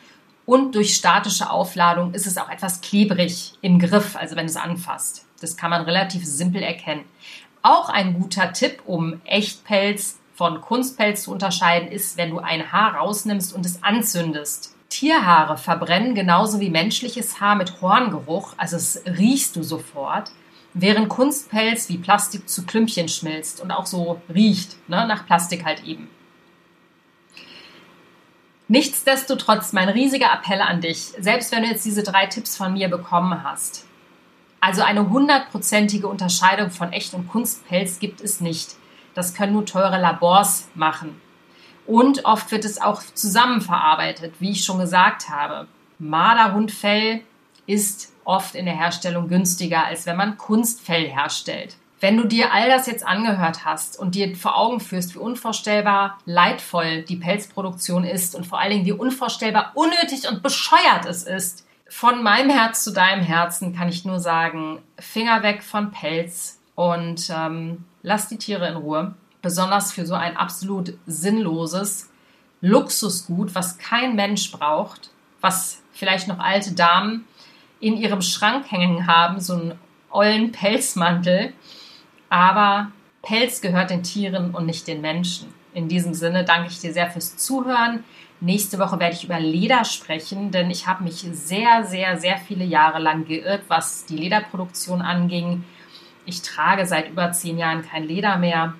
und 0.49 0.75
durch 0.75 0.95
statische 0.95 1.51
Aufladung 1.51 2.15
ist 2.15 2.27
es 2.27 2.39
auch 2.39 2.49
etwas 2.49 2.81
klebrig 2.81 3.53
im 3.61 3.79
Griff, 3.79 4.17
also 4.17 4.35
wenn 4.35 4.47
es 4.47 4.57
anfasst. 4.57 5.27
Das 5.43 5.59
kann 5.59 5.69
man 5.69 5.83
relativ 5.83 6.25
simpel 6.25 6.63
erkennen. 6.63 7.05
Auch 7.61 7.91
ein 7.91 8.19
guter 8.19 8.55
Tipp, 8.55 8.81
um 8.87 9.21
Echtpelz 9.27 10.19
von 10.33 10.63
Kunstpelz 10.63 11.25
zu 11.25 11.33
unterscheiden, 11.33 11.93
ist, 11.93 12.17
wenn 12.17 12.31
du 12.31 12.39
ein 12.39 12.73
Haar 12.73 12.95
rausnimmst 12.95 13.55
und 13.55 13.67
es 13.67 13.83
anzündest. 13.83 14.75
Tierhaare 14.89 15.59
verbrennen 15.59 16.15
genauso 16.15 16.61
wie 16.61 16.71
menschliches 16.71 17.43
Haar 17.43 17.55
mit 17.55 17.83
Horngeruch, 17.83 18.55
also 18.57 18.77
es 18.77 19.03
riechst 19.05 19.55
du 19.55 19.63
sofort, 19.63 20.31
während 20.73 21.11
Kunstpelz 21.11 21.91
wie 21.91 21.99
Plastik 21.99 22.49
zu 22.49 22.65
Klümpchen 22.65 23.11
schmilzt 23.11 23.61
und 23.61 23.71
auch 23.71 23.85
so 23.85 24.23
riecht, 24.33 24.77
ne, 24.89 25.07
nach 25.07 25.27
Plastik 25.27 25.67
halt 25.67 25.85
eben. 25.85 26.09
Nichtsdestotrotz 28.69 29.73
mein 29.73 29.89
riesiger 29.89 30.31
Appell 30.31 30.61
an 30.61 30.83
dich, 30.83 31.13
selbst 31.19 31.53
wenn 31.53 31.63
du 31.63 31.71
jetzt 31.71 31.87
diese 31.87 32.03
drei 32.03 32.27
Tipps 32.27 32.55
von 32.55 32.75
mir 32.75 32.89
bekommen 32.89 33.43
hast. 33.43 33.87
Also 34.61 34.83
eine 34.83 35.09
hundertprozentige 35.09 36.07
Unterscheidung 36.07 36.71
von 36.71 36.93
Echt- 36.93 37.15
und 37.15 37.29
Kunstpelz 37.29 37.99
gibt 37.99 38.21
es 38.21 38.43
nicht. 38.43 38.77
Das 39.15 39.33
können 39.33 39.55
nur 39.55 39.65
teure 39.65 39.99
Labors 39.99 40.69
machen. 40.75 41.19
Und 41.87 42.27
oft 42.27 42.51
wird 42.51 42.67
es 42.67 42.79
auch 42.79 43.03
zusammenverarbeitet, 43.03 44.35
wie 44.41 44.51
ich 44.51 44.65
schon 44.65 44.79
gesagt 44.79 45.31
habe. 45.31 45.67
Marderhundfell 45.99 47.23
ist 47.67 48.13
oft 48.25 48.55
in 48.55 48.67
der 48.67 48.77
Herstellung 48.77 49.29
günstiger, 49.29 49.87
als 49.87 50.05
wenn 50.05 50.17
man 50.17 50.37
Kunstfell 50.37 51.09
herstellt. 51.09 51.77
Wenn 52.01 52.17
du 52.17 52.25
dir 52.25 52.53
all 52.53 52.69
das 52.69 52.87
jetzt 52.87 53.07
angehört 53.07 53.65
hast 53.65 53.99
und 53.99 54.15
dir 54.15 54.37
vor 54.37 54.57
Augen 54.57 54.81
führst, 54.81 55.15
wie 55.15 55.19
unvorstellbar 55.19 56.19
leidvoll 56.27 57.03
die 57.03 57.17
Pelzproduktion 57.17 58.05
ist 58.05 58.35
und 58.35 58.47
vor 58.47 58.61
allen 58.61 58.71
Dingen 58.71 58.87
wie 58.87 58.93
unvorstellbar 58.93 59.73
unnötig 59.75 60.29
und 60.29 60.43
bescheuert 60.43 61.07
es 61.07 61.25
ist, 61.25 61.67
von 61.89 62.23
meinem 62.23 62.51
Herz 62.51 62.85
zu 62.85 62.93
deinem 62.93 63.23
Herzen 63.23 63.75
kann 63.75 63.89
ich 63.89 64.05
nur 64.05 64.21
sagen, 64.21 64.81
Finger 64.99 65.43
weg 65.43 65.63
von 65.63 65.91
Pelz 65.91 66.61
und 66.75 67.31
ähm, 67.35 67.85
lass 68.03 68.29
die 68.29 68.37
Tiere 68.37 68.69
in 68.69 68.77
Ruhe 68.77 69.15
besonders 69.43 69.93
für 69.93 70.07
so 70.07 70.15
ein 70.15 70.37
absolut 70.37 70.95
sinnloses 71.07 72.11
Luxusgut, 72.61 73.55
was 73.55 73.79
kein 73.79 74.17
Mensch 74.17 74.51
braucht, 74.51 75.11
was 75.41 75.83
vielleicht 75.93 76.29
noch 76.29 76.39
alte 76.39 76.73
Damen 76.73 77.25
in 77.81 77.97
ihrem 77.97 78.23
Schrank 78.23 78.71
hängen 78.71 79.07
haben, 79.07 79.41
so 79.41 79.55
einen 79.55 79.79
ollen 80.11 80.53
Pelzmantel. 80.53 81.53
Aber 82.29 82.93
Pelz 83.23 83.61
gehört 83.61 83.91
den 83.91 84.03
Tieren 84.03 84.55
und 84.55 84.67
nicht 84.67 84.87
den 84.87 85.01
Menschen. 85.01 85.53
In 85.75 85.89
diesem 85.89 86.15
Sinne 86.15 86.45
danke 86.45 86.69
ich 86.69 86.81
dir 86.81 86.93
sehr 86.93 87.11
fürs 87.11 87.37
Zuhören. 87.37 88.05
Nächste 88.41 88.79
Woche 88.79 89.01
werde 89.01 89.15
ich 89.15 89.25
über 89.25 89.41
Leder 89.41 89.85
sprechen, 89.85 90.51
denn 90.51 90.71
ich 90.71 90.87
habe 90.87 91.05
mich 91.05 91.27
sehr, 91.33 91.85
sehr, 91.85 92.19
sehr 92.19 92.39
viele 92.39 92.65
Jahre 92.65 93.01
lang 93.01 93.27
geirrt, 93.27 93.63
was 93.69 94.05
die 94.05 94.17
Lederproduktion 94.17 95.03
anging. 95.03 95.65
Ich 96.25 96.43
trage 96.43 96.87
seit 96.87 97.11
über 97.11 97.33
zehn 97.33 97.59
Jahren 97.59 97.83
kein 97.83 98.05
Leder 98.05 98.37
mehr 98.37 98.75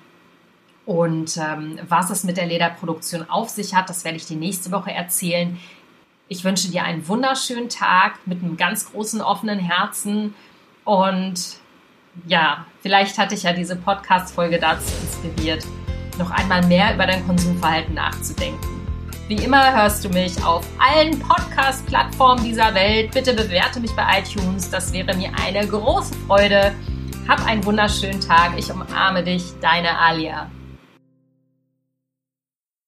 und 0.89 1.37
ähm, 1.37 1.77
was 1.87 2.09
es 2.09 2.23
mit 2.23 2.37
der 2.37 2.47
Lederproduktion 2.47 3.29
auf 3.29 3.49
sich 3.49 3.75
hat, 3.75 3.91
das 3.91 4.03
werde 4.05 4.17
ich 4.17 4.25
dir 4.25 4.37
nächste 4.37 4.71
Woche 4.71 4.91
erzählen. 4.91 5.59
Ich 6.29 6.43
wünsche 6.43 6.71
dir 6.71 6.83
einen 6.83 7.07
wunderschönen 7.07 7.69
Tag 7.69 8.25
mit 8.25 8.41
einem 8.41 8.57
ganz 8.57 8.91
großen 8.91 9.21
offenen 9.21 9.59
Herzen. 9.59 10.33
Und 10.85 11.58
ja, 12.27 12.65
vielleicht 12.81 13.17
hatte 13.17 13.35
ich 13.35 13.43
ja 13.43 13.53
diese 13.53 13.75
Podcast-Folge 13.75 14.59
dazu 14.59 14.91
inspiriert, 15.01 15.65
noch 16.17 16.31
einmal 16.31 16.65
mehr 16.65 16.93
über 16.93 17.05
dein 17.05 17.25
Konsumverhalten 17.25 17.93
nachzudenken. 17.95 18.79
Wie 19.27 19.35
immer 19.35 19.75
hörst 19.75 20.03
du 20.03 20.09
mich 20.09 20.43
auf 20.43 20.65
allen 20.79 21.19
Podcast-Plattformen 21.19 22.43
dieser 22.43 22.73
Welt. 22.73 23.11
Bitte 23.11 23.33
bewerte 23.33 23.79
mich 23.79 23.91
bei 23.95 24.19
iTunes. 24.19 24.71
Das 24.71 24.91
wäre 24.91 25.15
mir 25.15 25.29
eine 25.39 25.67
große 25.67 26.15
Freude. 26.25 26.73
Hab 27.27 27.45
einen 27.45 27.63
wunderschönen 27.63 28.19
Tag. 28.19 28.57
Ich 28.57 28.71
umarme 28.71 29.23
dich, 29.23 29.43
deine 29.61 29.95
Alia. 29.99 30.49